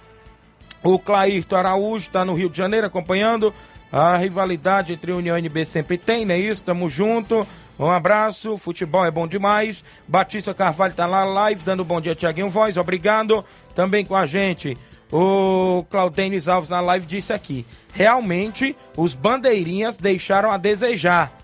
[0.84, 3.54] o Clairto Araújo, está no Rio de Janeiro acompanhando.
[3.92, 6.64] A rivalidade entre União e NB sempre tem, não é isso?
[6.64, 7.48] Tamo junto.
[7.78, 9.84] Um abraço, futebol é bom demais.
[10.08, 13.44] Batista Carvalho está lá live, dando bom dia, Tiaguinho Voz, obrigado.
[13.74, 14.78] Também com a gente
[15.12, 21.39] o Claudênis Alves na live disse aqui: realmente os bandeirinhas deixaram a desejar.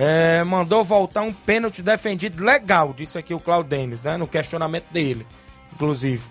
[0.00, 4.16] É, mandou voltar um pênalti defendido legal, disse aqui o Claudênis, né?
[4.16, 5.26] No questionamento dele,
[5.74, 6.22] inclusive.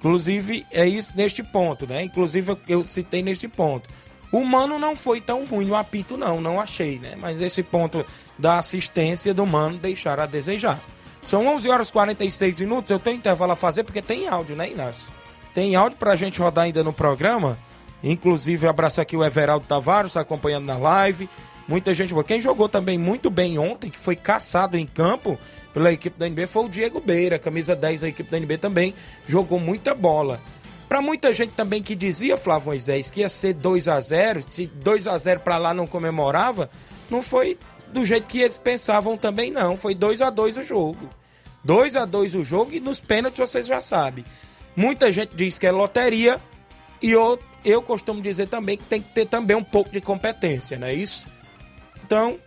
[0.00, 2.02] Inclusive, é isso neste ponto, né?
[2.02, 3.88] Inclusive, eu, citei nesse ponto.
[4.32, 7.14] O Mano não foi tão ruim no apito, não, não achei, né?
[7.16, 8.04] Mas esse ponto
[8.36, 10.80] da assistência do Mano deixaram a desejar.
[11.22, 14.70] São 11 horas e 46 minutos, eu tenho intervalo a fazer porque tem áudio, né,
[14.70, 15.12] Inácio?
[15.54, 17.56] Tem áudio pra gente rodar ainda no programa.
[18.02, 21.30] Inclusive, abraço aqui o Everaldo Tavares, acompanhando na live.
[21.66, 22.24] Muita gente boa.
[22.24, 25.38] Quem jogou também muito bem ontem, que foi caçado em campo
[25.72, 28.94] pela equipe da NB, foi o Diego Beira, camisa 10 da equipe da NB também,
[29.26, 30.40] jogou muita bola.
[30.88, 34.66] Para muita gente também que dizia, Flávio Moisés, que ia ser 2 a 0 se
[34.66, 36.70] 2 a 0 para lá não comemorava,
[37.10, 37.58] não foi
[37.92, 39.76] do jeito que eles pensavam também, não.
[39.76, 41.08] Foi 2 a 2 o jogo.
[41.64, 44.24] 2 a 2 o jogo e nos pênaltis vocês já sabem.
[44.76, 46.40] Muita gente diz que é loteria
[47.00, 50.78] e eu, eu costumo dizer também que tem que ter também um pouco de competência,
[50.78, 51.32] não é isso?
[52.04, 52.38] Então,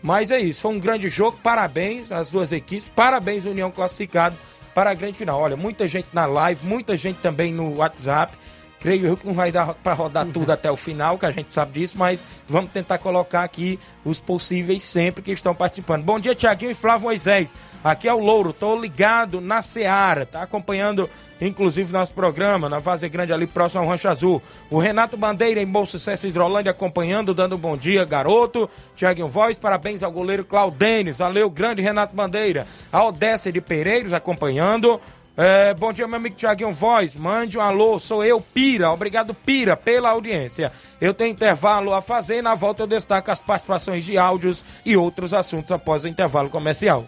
[0.00, 0.60] mas é isso.
[0.60, 1.38] Foi um grande jogo.
[1.42, 2.88] Parabéns às duas equipes.
[2.94, 4.36] Parabéns, União classificado
[4.74, 5.40] para a grande final.
[5.40, 8.36] Olha, muita gente na live, muita gente também no WhatsApp.
[8.80, 10.32] Creio eu que não vai dar para rodar uhum.
[10.32, 14.18] tudo até o final, que a gente sabe disso, mas vamos tentar colocar aqui os
[14.18, 16.02] possíveis sempre que estão participando.
[16.02, 17.54] Bom dia, Tiaguinho e Flávio Moisés.
[17.84, 21.08] Aqui é o Louro, tô ligado na Seara, tá acompanhando
[21.46, 24.42] inclusive nosso programa, na Vaza Grande ali próximo ao Rancho Azul.
[24.70, 28.68] O Renato Bandeira em Bom Sucesso Hidrolândia acompanhando, dando um bom dia, garoto.
[28.94, 31.18] Tiaguinho Voz, parabéns ao goleiro Claudênis.
[31.18, 32.66] Valeu, grande Renato Bandeira.
[32.92, 35.00] A Odessa de Pereiros acompanhando.
[35.36, 37.16] É, bom dia, meu amigo Tiaguinho Voz.
[37.16, 38.90] Mande um alô, sou eu, Pira.
[38.90, 40.72] Obrigado, Pira, pela audiência.
[41.00, 42.42] Eu tenho intervalo a fazer.
[42.42, 47.06] Na volta eu destaco as participações de áudios e outros assuntos após o intervalo comercial.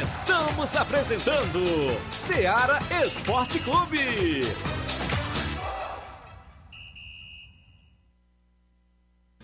[0.00, 1.64] Estamos apresentando
[2.10, 4.42] Seara Esporte Clube.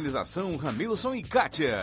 [0.00, 1.78] Organização Ramilson e Kátia.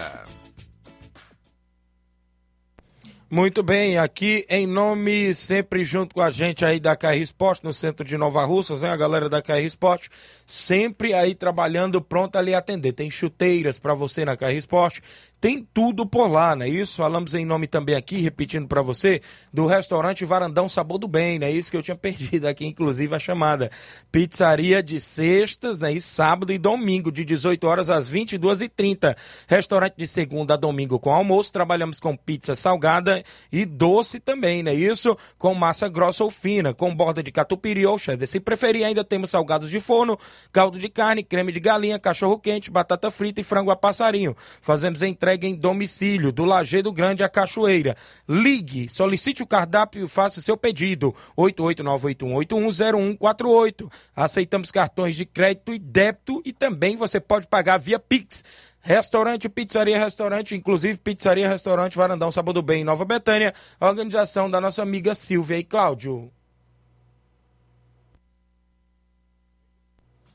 [3.29, 7.71] Muito bem, aqui em nome, sempre junto com a gente aí da KR Esporte, no
[7.71, 8.89] centro de Nova Russas, né?
[8.89, 10.09] A galera da KR Esporte,
[10.47, 12.93] sempre aí trabalhando pronta a lhe atender.
[12.93, 15.03] Tem chuteiras para você na KR Esporte,
[15.39, 16.97] tem tudo por lá, não é isso?
[16.97, 19.21] Falamos em nome também aqui, repetindo para você,
[19.53, 23.13] do restaurante Varandão Sabor do Bem, não é isso que eu tinha perdido aqui, inclusive
[23.13, 23.69] a chamada.
[24.11, 25.93] Pizzaria de sextas, né?
[25.93, 29.15] E sábado e domingo, de 18 horas às 22h30.
[29.47, 31.53] Restaurante de segunda a domingo com almoço.
[31.53, 35.15] Trabalhamos com pizza salgada e doce também, não é isso?
[35.37, 38.27] Com massa grossa ou fina, com borda de catupiry ou cheddar.
[38.27, 40.17] Se preferir, ainda temos salgados de forno,
[40.51, 44.35] caldo de carne, creme de galinha, cachorro quente, batata frita e frango a passarinho.
[44.61, 47.97] Fazemos entrega entrega em domicílio, do Lajeado Grande à Cachoeira.
[48.29, 51.13] Ligue, solicite o cardápio e faça seu pedido.
[51.37, 53.91] 88981810148.
[54.15, 58.45] Aceitamos cartões de crédito e débito e também você pode pagar via Pix.
[58.79, 64.81] Restaurante, pizzaria, restaurante, inclusive pizzaria, restaurante Varandão Sabor do Bem, Nova Betânia, organização da nossa
[64.81, 66.31] amiga Silvia e Cláudio.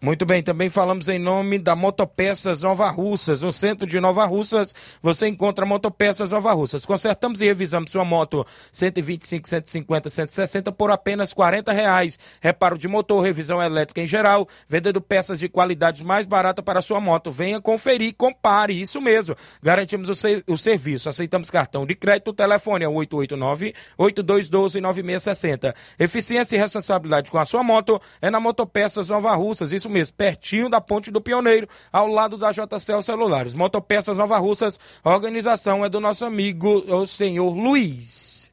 [0.03, 3.41] Muito bem, também falamos em nome da Motopeças Nova Russas.
[3.41, 6.85] No centro de Nova Russas, você encontra Motopeças Nova Russas.
[6.85, 12.19] Consertamos e revisamos sua moto 125, 150, 160 por apenas 40 reais.
[12.41, 17.01] Reparo de motor, revisão elétrica em geral, vendendo peças de qualidade mais barata para sua
[17.01, 17.31] moto.
[17.31, 19.37] Venha conferir, compare, isso mesmo.
[19.63, 20.15] Garantimos o,
[20.49, 21.11] o serviço.
[21.11, 25.73] Aceitamos cartão de crédito, o telefone é 889-8212-9660.
[25.97, 29.71] Eficiência e responsabilidade com a sua moto é na Motopeças Nova Russas.
[29.71, 33.55] Isso mesmo, pertinho da Ponte do Pioneiro, ao lado da JCL Celulares.
[33.55, 38.51] Motopeças Nova Russas, a organização é do nosso amigo, o senhor Luiz.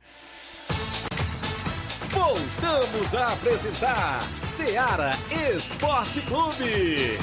[2.12, 5.12] Voltamos a apresentar Seara
[5.56, 7.18] Esporte Clube.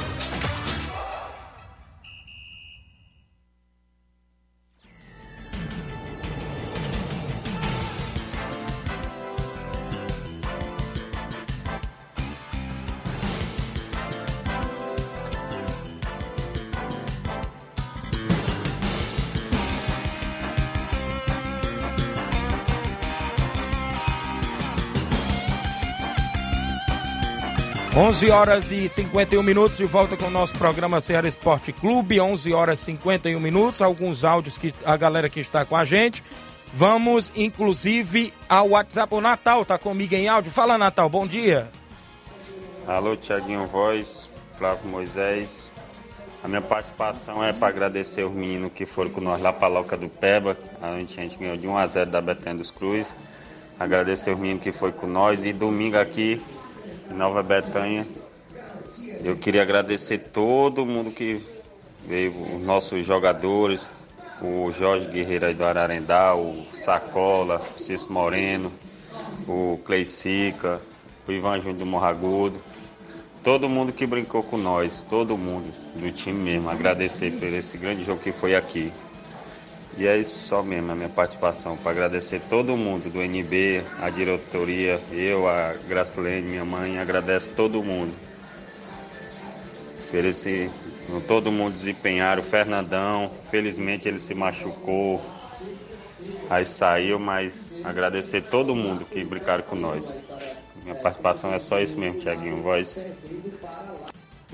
[27.97, 32.53] 11 horas e 51 minutos, de volta com o nosso programa Ceará Esporte Clube, 11
[32.53, 36.22] horas e 51 minutos, alguns áudios que a galera que está com a gente.
[36.70, 39.14] Vamos, inclusive, ao WhatsApp.
[39.14, 40.53] O Natal tá comigo em áudio.
[40.53, 41.70] Fala, Natal, bom dia.
[42.86, 45.70] Alô, Tiaguinho Voz, Flávio Moisés.
[46.44, 49.97] A minha participação é para agradecer os meninos que foram com nós lá para Loca
[49.97, 50.55] do Peba.
[50.82, 53.11] A gente, ganhou de 1 a 0 da Betânia dos Cruz.
[53.80, 55.47] Agradecer os meninos que foi com nós.
[55.47, 56.42] E domingo aqui,
[57.11, 58.07] Nova Betânia,
[59.24, 61.40] eu queria agradecer todo mundo que
[62.07, 63.88] veio, os nossos jogadores,
[64.40, 68.70] o Jorge Guerreiro aí do Ararendá, o Sacola, o Cício Moreno,
[69.48, 70.80] o Cleicica,
[71.26, 72.61] o Ivan Júnior do Morragudo,
[73.42, 78.04] todo mundo que brincou com nós, todo mundo do time mesmo, agradecer por esse grande
[78.04, 78.92] jogo que foi aqui.
[79.99, 84.11] E é isso só mesmo, a minha participação, para agradecer todo mundo do NB, a
[84.11, 88.14] diretoria, eu, a Gracilene, minha mãe, agradece todo mundo.
[90.11, 90.70] Por esse,
[91.26, 95.24] todo mundo desempenhar, o Fernandão, felizmente ele se machucou,
[96.51, 100.14] aí saiu, mas agradecer todo mundo que brincaram com nós.
[100.82, 102.99] Minha participação é só isso mesmo, Tiaguinho, voz.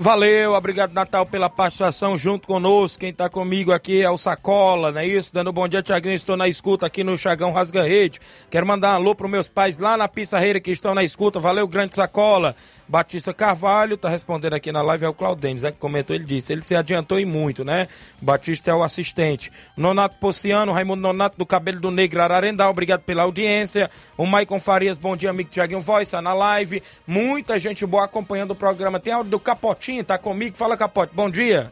[0.03, 2.99] Valeu, obrigado Natal pela participação junto conosco.
[2.99, 5.33] Quem está comigo aqui é o Sacola, não é isso?
[5.33, 6.13] Dando um bom dia, Tiaguinho.
[6.13, 8.19] Estou na escuta aqui no Chagão Rasga Rede.
[8.51, 11.39] Quero mandar um alô para meus pais lá na Pissarreira que estão na escuta.
[11.39, 12.53] Valeu, grande Sacola.
[12.87, 16.51] Batista Carvalho tá respondendo aqui na live, é o Claudênis, é que comentou, ele disse.
[16.51, 17.87] Ele se adiantou e muito, né?
[18.21, 19.51] Batista é o assistente.
[19.75, 23.89] Nonato Pociano, Raimundo Nonato do Cabelo do Negro Ararendá, obrigado pela audiência.
[24.17, 26.83] O Maicon Farias, bom dia, amigo Tiaguinho Voz, tá na live.
[27.07, 28.99] Muita gente boa acompanhando o programa.
[28.99, 30.57] Tem áudio do Capotinho, tá comigo?
[30.57, 31.71] Fala, Capote, bom dia.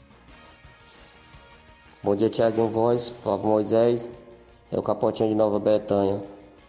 [2.03, 4.09] Bom dia, Tiaguinho Voz, Flávio Moisés,
[4.71, 6.21] é o Capotinho de Nova Betânia.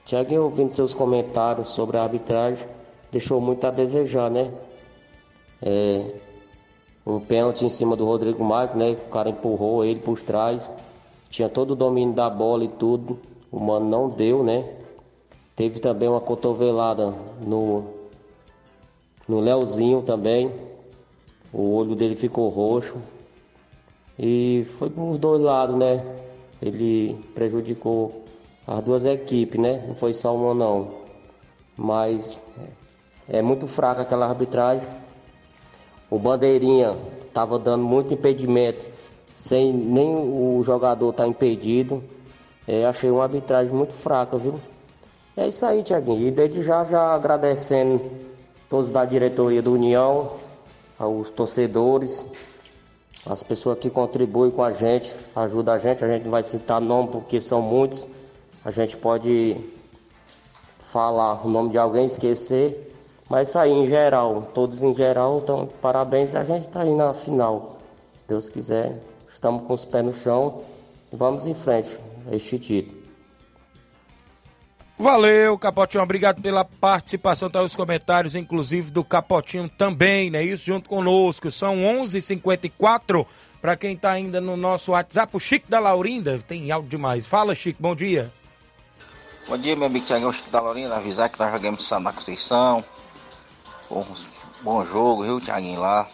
[0.04, 2.66] Tiaguinho, ouvindo seus comentários sobre a arbitragem,
[3.12, 4.50] deixou muito a desejar, né?
[5.60, 6.06] É,
[7.06, 8.92] um pênalti em cima do Rodrigo Marques, né?
[8.92, 10.72] O cara empurrou ele por trás,
[11.28, 13.20] tinha todo o domínio da bola e tudo.
[13.50, 14.66] O mano não deu, né?
[15.54, 17.14] Teve também uma cotovelada
[17.46, 17.84] no
[19.28, 20.50] no Leozinho também.
[21.52, 22.96] O olho dele ficou roxo.
[24.18, 26.04] E foi por dois lados, né?
[26.60, 28.24] Ele prejudicou
[28.66, 29.84] as duas equipes, né?
[29.86, 30.88] Não foi só uma não.
[31.76, 32.40] Mas
[33.32, 34.86] é muito fraca aquela arbitragem.
[36.10, 38.84] O bandeirinha estava dando muito impedimento,
[39.32, 42.04] sem nem o jogador estar tá impedido.
[42.68, 44.60] É, achei uma arbitragem muito fraca, viu?
[45.34, 46.28] É isso aí, Tiaguinho.
[46.28, 48.02] E desde já, já agradecendo
[48.68, 50.32] todos da diretoria do União,
[50.98, 52.26] aos torcedores,
[53.24, 56.04] as pessoas que contribuem com a gente, ajudam a gente.
[56.04, 58.06] A gente vai citar nome porque são muitos.
[58.62, 59.56] A gente pode
[60.78, 62.91] falar o nome de alguém, esquecer.
[63.32, 67.14] Mas isso aí em geral, todos em geral, então parabéns, a gente está aí na
[67.14, 67.78] final.
[68.14, 70.62] Se Deus quiser, estamos com os pés no chão
[71.10, 71.98] e vamos em frente
[72.30, 73.00] a este título.
[74.98, 76.04] Valeu, Capotinho.
[76.04, 80.44] Obrigado pela participação, tá os comentários, inclusive do Capotinho também, né?
[80.44, 81.50] Isso junto conosco.
[81.50, 83.26] São 11:54
[83.62, 85.34] para quem tá ainda no nosso WhatsApp.
[85.34, 87.26] O Chico da Laurinda tem áudio demais.
[87.26, 87.82] Fala, Chico.
[87.82, 88.30] Bom dia.
[89.48, 90.96] Bom dia, meu amigo Tiago Chico da Laurinda.
[90.96, 92.84] Avisar que nós jogamos Santa Conceição.
[93.92, 94.06] Bom,
[94.62, 96.08] bom jogo, viu, Thiaguinho, lá.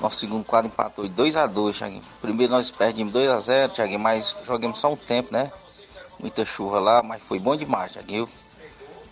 [0.00, 2.02] Nosso segundo quadro empatou 2x2, Thiaguinho.
[2.20, 5.50] Primeiro nós perdemos 2x0, Thiaguinho, mas jogamos só um tempo, né?
[6.20, 8.28] Muita chuva lá, mas foi bom demais, Thiaguinho.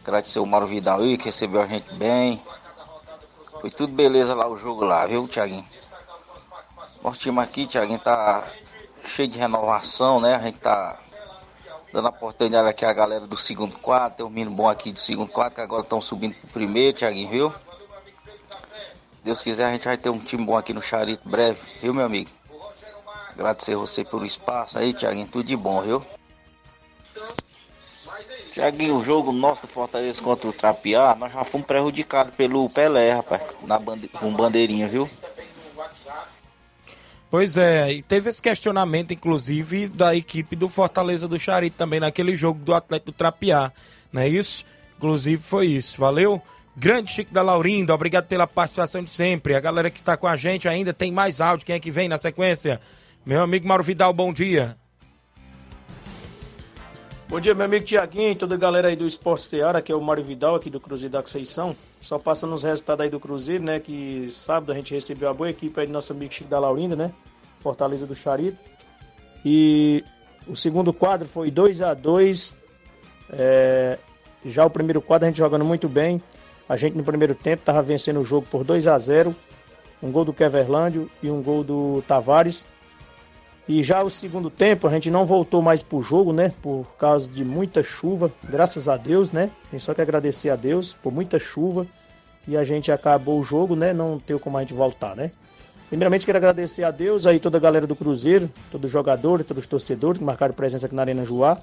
[0.04, 2.40] Agradecer o Mauro Vidal aí, que recebeu a gente bem.
[3.60, 5.66] Foi tudo beleza lá o jogo lá, viu, Thiaguinho?
[7.02, 8.46] Nosso time aqui, Thiaguinho, tá
[9.04, 10.36] cheio de renovação, né?
[10.36, 10.96] A gente tá
[11.92, 14.16] dando a oportunidade aqui a galera do segundo quadro.
[14.16, 17.28] Tem um menino bom aqui do segundo quadro que agora estão subindo pro primeiro, Thiaguinho,
[17.28, 17.54] viu?
[19.22, 22.04] Deus quiser, a gente vai ter um time bom aqui no Charito breve, viu, meu
[22.04, 22.30] amigo?
[23.30, 25.28] Agradecer você pelo espaço aí, Thiaguinho.
[25.28, 26.04] Tudo de bom, viu?
[28.52, 33.12] Thiaguinho, o jogo nosso do Fortaleza contra o Trapiá, nós já fomos prejudicados pelo Pelé,
[33.12, 35.08] rapaz, na bande com bandeirinha, viu?
[37.30, 42.34] Pois é, e teve esse questionamento, inclusive, da equipe do Fortaleza do Charito também naquele
[42.34, 43.70] jogo do Atlético do Trapiá,
[44.10, 44.64] não é isso?
[44.96, 46.40] Inclusive foi isso, valeu?
[46.74, 49.54] Grande Chico da Laurinda, obrigado pela participação de sempre.
[49.54, 52.08] A galera que está com a gente ainda tem mais áudio, quem é que vem
[52.08, 52.80] na sequência?
[53.26, 54.76] Meu amigo Mauro Vidal, bom dia.
[57.28, 60.00] Bom dia, meu amigo Tiaguinho, toda a galera aí do Esporte Seara, que é o
[60.00, 61.76] Mário Vidal aqui do Cruzeiro da Conceição.
[62.00, 63.78] Só passando os resultados aí do Cruzeiro, né?
[63.78, 66.96] Que sábado a gente recebeu a boa equipe aí do nosso amigo Chico da Laurinda,
[66.96, 67.12] né?
[67.58, 68.56] Fortaleza do Charito.
[69.44, 70.02] E
[70.46, 72.56] o segundo quadro foi 2 a 2
[73.34, 73.98] é,
[74.42, 76.22] Já o primeiro quadro a gente jogando muito bem.
[76.66, 79.36] A gente no primeiro tempo estava vencendo o jogo por 2 a 0
[80.02, 82.64] Um gol do Keverlândio e um gol do Tavares.
[83.68, 86.54] E já o segundo tempo a gente não voltou mais pro jogo, né?
[86.62, 89.50] Por causa de muita chuva, graças a Deus, né?
[89.70, 91.86] Tem só que agradecer a Deus por muita chuva
[92.46, 93.92] e a gente acabou o jogo, né?
[93.92, 95.32] Não teve como a gente voltar, né?
[95.90, 99.64] Primeiramente quero agradecer a Deus aí toda a galera do Cruzeiro, todos os jogadores, todos
[99.64, 101.58] os torcedores que marcaram presença aqui na Arena Joá.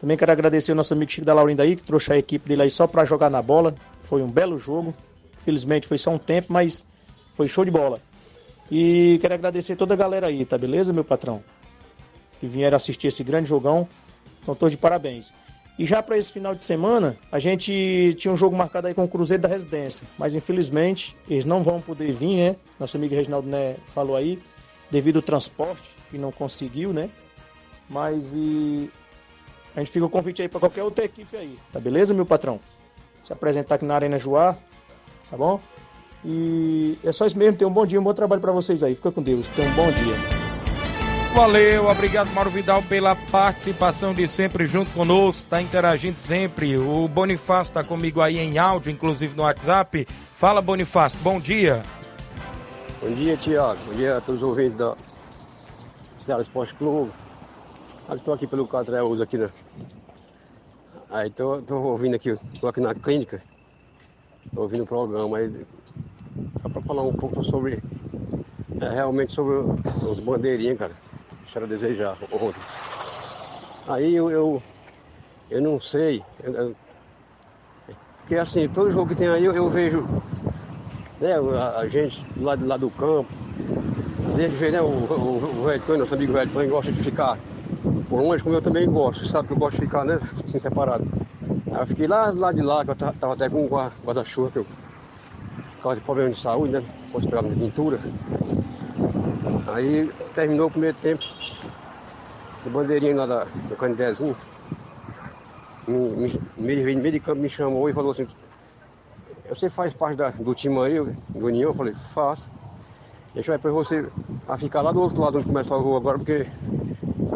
[0.00, 2.62] Também quero agradecer o nosso amigo Chico da Laurinda aí, que trouxe a equipe dele
[2.62, 3.74] aí só para jogar na bola.
[4.02, 4.94] Foi um belo jogo.
[5.36, 6.86] Infelizmente foi só um tempo, mas
[7.32, 8.00] foi show de bola.
[8.70, 11.42] E quero agradecer toda a galera aí, tá beleza, meu patrão?
[12.38, 13.88] Que vieram assistir esse grande jogão.
[14.42, 15.34] Então, tô de parabéns.
[15.78, 19.02] E já para esse final de semana, a gente tinha um jogo marcado aí com
[19.02, 22.56] o Cruzeiro da Residência, mas infelizmente eles não vão poder vir, né?
[22.78, 24.38] Nosso amigo Reginaldo né, falou aí,
[24.90, 27.08] devido ao transporte, que não conseguiu, né?
[27.88, 28.90] Mas e
[29.74, 32.60] a gente fica o convite aí para qualquer outra equipe aí, tá beleza, meu patrão?
[33.18, 34.58] Se apresentar aqui na Arena Joá,
[35.30, 35.60] tá bom?
[36.24, 38.94] E é só isso mesmo, tenham um bom dia, um bom trabalho para vocês aí.
[38.94, 40.14] Fica com Deus, tenham um bom dia.
[41.34, 46.76] Valeu, obrigado Mauro Vidal pela participação de sempre junto conosco, está interagindo sempre.
[46.76, 50.06] O Bonifácio está comigo aí em áudio, inclusive no WhatsApp.
[50.34, 51.82] Fala Bonifácio, bom dia.
[53.00, 53.78] Bom dia, Tiago.
[53.86, 54.94] Bom dia a todos os ouvintes da
[56.18, 57.12] Ceará Esporte Clube.
[58.12, 59.50] Estou aqui pelo Catreus aqui, né?
[61.08, 63.42] Aí estou ouvindo aqui, estou aqui na clínica,
[64.46, 65.64] estou ouvindo o programa aí,
[66.62, 67.82] só para falar um pouco sobre,
[68.80, 69.54] é, realmente sobre
[70.06, 70.96] os bandeirinhas, cara.
[71.42, 72.60] Deixaram a desejar ontem.
[73.88, 74.62] Aí eu, eu,
[75.50, 76.76] eu não sei, eu, eu,
[78.30, 80.06] porque assim, todo jogo que tem aí eu, eu vejo
[81.20, 83.28] né, a, a gente lá, lá do campo,
[84.28, 87.36] às vezes vê né, o, o, o Velho nosso amigo Velho gosta de ficar
[88.08, 91.04] por longe, como eu também gosto, sabe que eu gosto de ficar né, assim separado.
[91.72, 94.50] Aí eu fiquei lá, lá de lá, que eu tava, tava até com um guarda-chuva,
[94.50, 94.66] que eu
[95.80, 96.82] por causa de problema de saúde, né?
[97.24, 97.98] Pegar minha pintura.
[99.66, 101.24] Aí terminou o primeiro tempo,
[102.66, 104.36] o bandeirinho lá da, do Candezinho,
[105.88, 108.26] me, me, me, meio de campo me chamou e falou assim,
[109.48, 110.98] você faz parte da, do time aí,
[111.34, 111.70] do União?
[111.70, 112.46] Eu falei, faço.
[113.32, 114.06] Deixa eu para você
[114.46, 116.46] a ficar lá do outro lado onde começa a rua agora, porque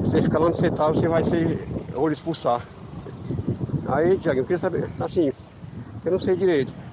[0.03, 2.69] você ficar lá onde você tá, você vai ser ou expulsar.
[3.87, 5.33] Aí, Tiago, eu queria saber, assim,
[6.05, 6.84] eu não sei direito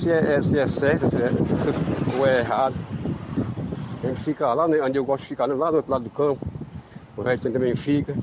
[0.00, 1.30] se é, se é certo, se é,
[2.18, 2.74] ou é errado.
[4.02, 6.46] A gente fica lá onde eu gosto de ficar, lá do outro lado do campo.
[7.16, 8.16] O resto também fica.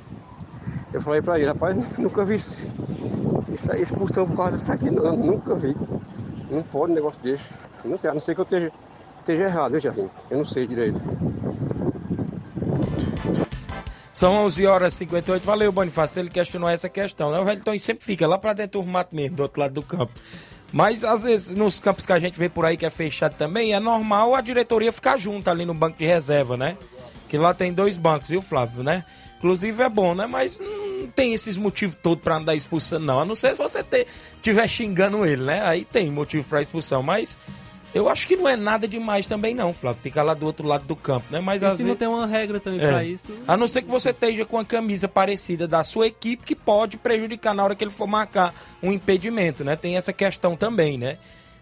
[0.92, 5.56] Eu falei pra ele, rapaz, nunca vi isso, expulsão por causa disso aqui, não, nunca
[5.56, 5.76] vi.
[6.50, 7.44] Não pode um negócio desse.
[7.84, 8.72] Não sei, a não ser que eu esteja,
[9.20, 10.10] esteja errado, viu, Jardim?
[10.30, 11.00] Eu não sei direito.
[14.14, 15.46] São 11 horas e 58.
[15.46, 16.20] Valeu, Bonifácio.
[16.20, 17.30] Ele questionou essa questão.
[17.30, 17.40] Né?
[17.40, 20.12] O Velton sempre fica lá para dentro do mato mesmo, do outro lado do campo.
[20.72, 23.74] Mas às vezes nos campos que a gente vê por aí que é fechado também,
[23.74, 26.78] é normal a diretoria ficar junto ali no banco de reserva, né?
[27.30, 29.04] Que lá tem dois bancos, viu, Flávio, né?
[29.38, 30.26] Inclusive é bom, né?
[30.26, 33.20] Mas não tem esses motivos todos para andar expulsando, não.
[33.20, 33.86] A não ser se você
[34.36, 35.62] estiver xingando ele, né?
[35.64, 37.04] Aí tem motivo para expulsão.
[37.04, 37.38] Mas
[37.98, 40.02] eu acho que não é nada demais também, não, Flávio.
[40.02, 41.40] Ficar lá do outro lado do campo, né?
[41.40, 41.88] Mas e às se vezes...
[41.88, 42.88] não tem uma regra também é.
[42.88, 43.32] pra isso.
[43.48, 46.98] A não ser que você esteja com a camisa parecida da sua equipe, que pode
[46.98, 49.76] prejudicar na hora que ele for marcar um impedimento, né?
[49.76, 51.18] Tem essa questão também, né?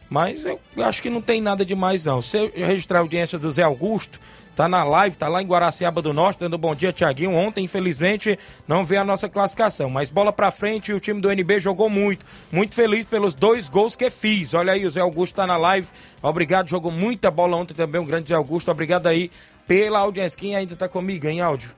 [0.09, 2.21] Mas eu acho que não tem nada demais, não.
[2.21, 4.19] Se eu registrar a audiência do Zé Augusto,
[4.55, 7.35] tá na live, tá lá em Guaraciaba do Norte, dando bom dia, Tiaguinho.
[7.35, 11.59] Ontem, infelizmente, não veio a nossa classificação, mas bola pra frente o time do NB
[11.59, 12.25] jogou muito.
[12.51, 14.53] Muito feliz pelos dois gols que fiz.
[14.53, 15.87] Olha aí, o Zé Augusto tá na live.
[16.21, 18.71] Obrigado, jogou muita bola ontem também, um grande Zé Augusto.
[18.71, 19.29] Obrigado aí
[19.67, 20.39] pela audiência.
[20.39, 21.71] Quem ainda tá comigo em áudio?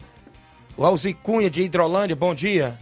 [0.78, 2.78] O Alzi Cunha de Hidrolândia, bom dia.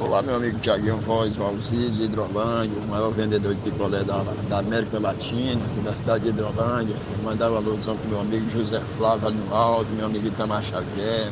[0.00, 4.22] Olá, meu amigo Tiaguinho Voz, o Alzir de Hidrolândia, o maior vendedor de picolé da,
[4.48, 6.94] da América Latina, da cidade de Hidrolândia.
[7.24, 11.28] Mandar uma alusão para meu amigo José Flávio no Alto, meu amigo Itamar Xavier,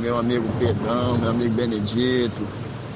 [0.00, 2.46] meu amigo Pedrão, meu amigo Benedito,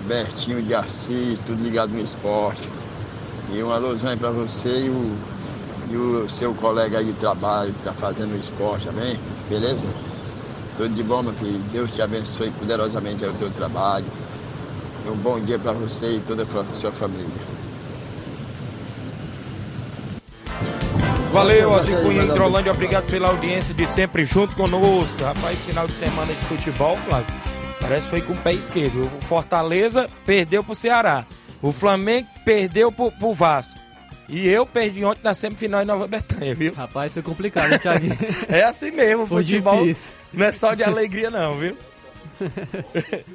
[0.07, 2.69] Bertinho de Assis, tudo ligado no esporte.
[3.51, 5.19] E uma alusão para você e o,
[5.91, 9.19] e o seu colega aí de trabalho que está fazendo o esporte também,
[9.49, 9.87] beleza?
[10.77, 11.59] Tudo de bom, meu filho.
[11.73, 14.07] Deus te abençoe poderosamente o teu trabalho.
[15.07, 17.55] Um bom dia para você e toda a sua família.
[21.33, 25.23] Valeu, Ozzy Cunha Hidrolândia, obrigado pela audiência de sempre junto conosco.
[25.23, 27.27] Rapaz, final de semana de futebol, Flávio,
[27.81, 29.05] parece que foi com o pé esquerdo.
[29.05, 31.27] O Fortaleza perdeu pro Ceará.
[31.61, 33.84] O Flamengo perdeu pro, pro Vasco.
[34.29, 36.73] E eu perdi ontem na semifinal em Nova Betânia, viu?
[36.75, 38.17] Rapaz, foi complicado, hein, Thiaguinho?
[38.49, 40.15] é assim mesmo, Foi futebol difícil.
[40.33, 41.77] não é só de alegria não, viu?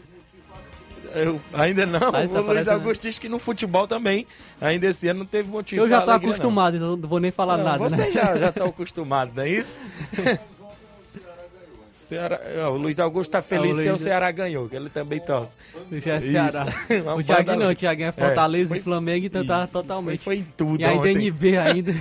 [1.16, 4.28] Eu, ainda não, Mas o tá Luiz parecendo- Augusto disse que no futebol também,
[4.62, 6.34] ainda esse ano não teve motivo Eu já tô alegria, não.
[6.36, 8.12] acostumado, então não vou nem falar Não, nada, Você né?
[8.12, 9.76] já, já tá acostumado, não é isso?
[11.92, 12.40] Ceará,
[12.72, 15.56] o Luiz Augusto tá feliz É, o que o Ceará ganhou, que ele também torce.
[15.92, 16.22] Já é.
[16.22, 16.66] Ceará.
[17.18, 20.24] O banda- não, o Thiaguinho é Fortaleza foi- e Flamengo, então tá totalmente.
[20.24, 21.28] Foi, foi em tudo E ainda ontem.
[21.28, 21.92] NB ainda.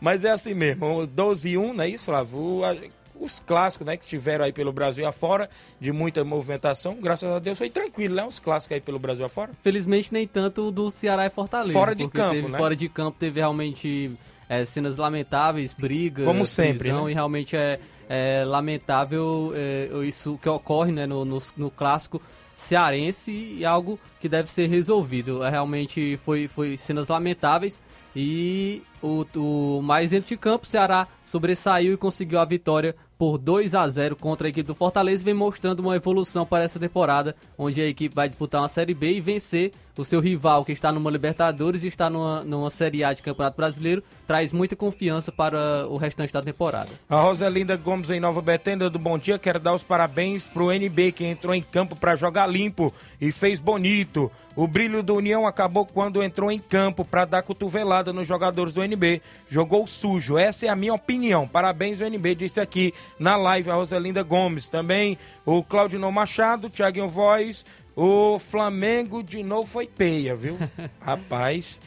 [0.00, 2.38] Mas é assim mesmo, 12 e 1, não é isso, Flávio?
[2.38, 2.76] O, a-
[3.20, 5.50] os clássicos, né, que tiveram aí pelo Brasil afora,
[5.80, 6.94] de muita movimentação.
[7.00, 8.24] Graças a Deus foi tranquilo, né?
[8.24, 9.50] Os clássicos aí pelo Brasil afora.
[9.60, 11.72] Felizmente nem tanto do Ceará e Fortaleza.
[11.72, 12.56] Fora de campo, teve, né?
[12.58, 14.12] Fora de campo teve realmente
[14.48, 17.10] é, cenas lamentáveis, brigas, Como sempre, prisão, né?
[17.10, 22.20] e realmente é, é lamentável é, isso que ocorre né, no, no, no clássico
[22.54, 25.44] cearense e algo que deve ser resolvido.
[25.44, 27.80] É, realmente foi, foi cenas lamentáveis
[28.16, 33.36] e o, o mais dentro de campo, o Ceará sobressaiu e conseguiu a vitória por
[33.36, 37.34] 2 a 0 contra a equipe do Fortaleza vem mostrando uma evolução para essa temporada,
[37.58, 40.92] onde a equipe vai disputar uma Série B e vencer o seu rival que está
[40.92, 45.86] numa Libertadores e está numa, numa Série A de Campeonato Brasileiro, traz muita confiança para
[45.88, 46.90] o restante da temporada.
[47.08, 51.12] A Roselinda Gomes em Nova Betânia do Bom Dia quer dar os parabéns pro NB
[51.12, 54.30] que entrou em campo para jogar limpo e fez bonito.
[54.54, 58.82] O brilho do União acabou quando entrou em campo para dar cotovelada nos jogadores do
[58.82, 59.22] NB.
[59.46, 60.36] Jogou sujo.
[60.36, 61.46] Essa é a minha opinião.
[61.46, 64.68] Parabéns, o NB, disse aqui na live a Roselinda Gomes.
[64.68, 67.64] Também o Claudinho Machado, Thiaguinho Voz.
[67.96, 70.56] O Flamengo de novo foi peia, viu?
[71.00, 71.80] Rapaz,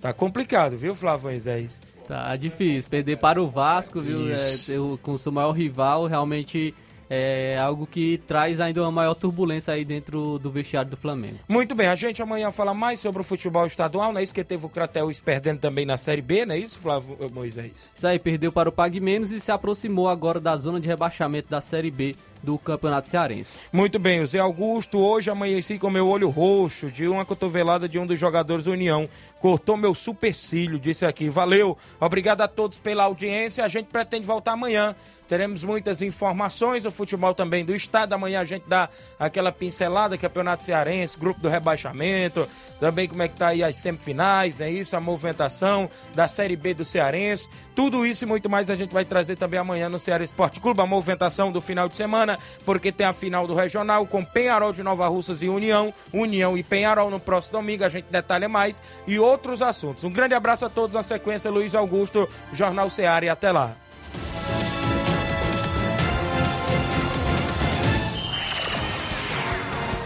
[0.00, 1.80] tá complicado, viu, Flávio Moisés?
[2.06, 2.88] Tá difícil.
[2.88, 4.18] Perder para o Vasco, viu?
[4.32, 6.74] É, o- com o seu maior rival, realmente
[7.10, 11.38] é algo que traz ainda uma maior turbulência aí dentro do vestiário do Flamengo.
[11.48, 14.44] Muito bem, a gente amanhã fala mais sobre o futebol estadual, não é isso que
[14.44, 17.90] teve o Crateus perdendo também na Série B, não é isso, Flávio Moisés?
[17.94, 21.48] Isso aí, perdeu para o Pague Menos e se aproximou agora da zona de rebaixamento
[21.48, 23.68] da Série B do Campeonato Cearense.
[23.72, 27.98] Muito bem, o Zé Augusto, hoje amanheci com meu olho roxo de uma cotovelada de
[27.98, 29.08] um dos jogadores da União.
[29.40, 31.28] Cortou meu supercílio, disse aqui.
[31.28, 33.64] Valeu, obrigado a todos pela audiência.
[33.64, 34.94] A gente pretende voltar amanhã.
[35.28, 38.14] Teremos muitas informações, o futebol também do estado.
[38.14, 38.88] Amanhã a gente dá
[39.20, 42.48] aquela pincelada, Campeonato Cearense, grupo do rebaixamento,
[42.80, 46.72] também como é que tá aí as semifinais, é isso, a movimentação da Série B
[46.72, 47.48] do Cearense.
[47.74, 50.80] Tudo isso e muito mais a gente vai trazer também amanhã no Ceará Esporte Clube,
[50.80, 52.27] a movimentação do final de semana,
[52.64, 56.62] porque tem a final do Regional com Penharol de Nova Russas e União, União e
[56.62, 60.04] Penharol no próximo domingo, a gente detalha mais e outros assuntos.
[60.04, 63.76] Um grande abraço a todos, na sequência Luiz Augusto, Jornal Ceará e até lá.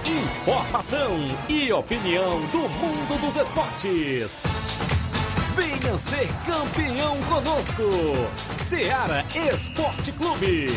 [0.05, 4.43] Informação e opinião do mundo dos esportes.
[5.55, 7.83] Venha ser campeão conosco.
[8.55, 10.69] Seara Esporte Clube.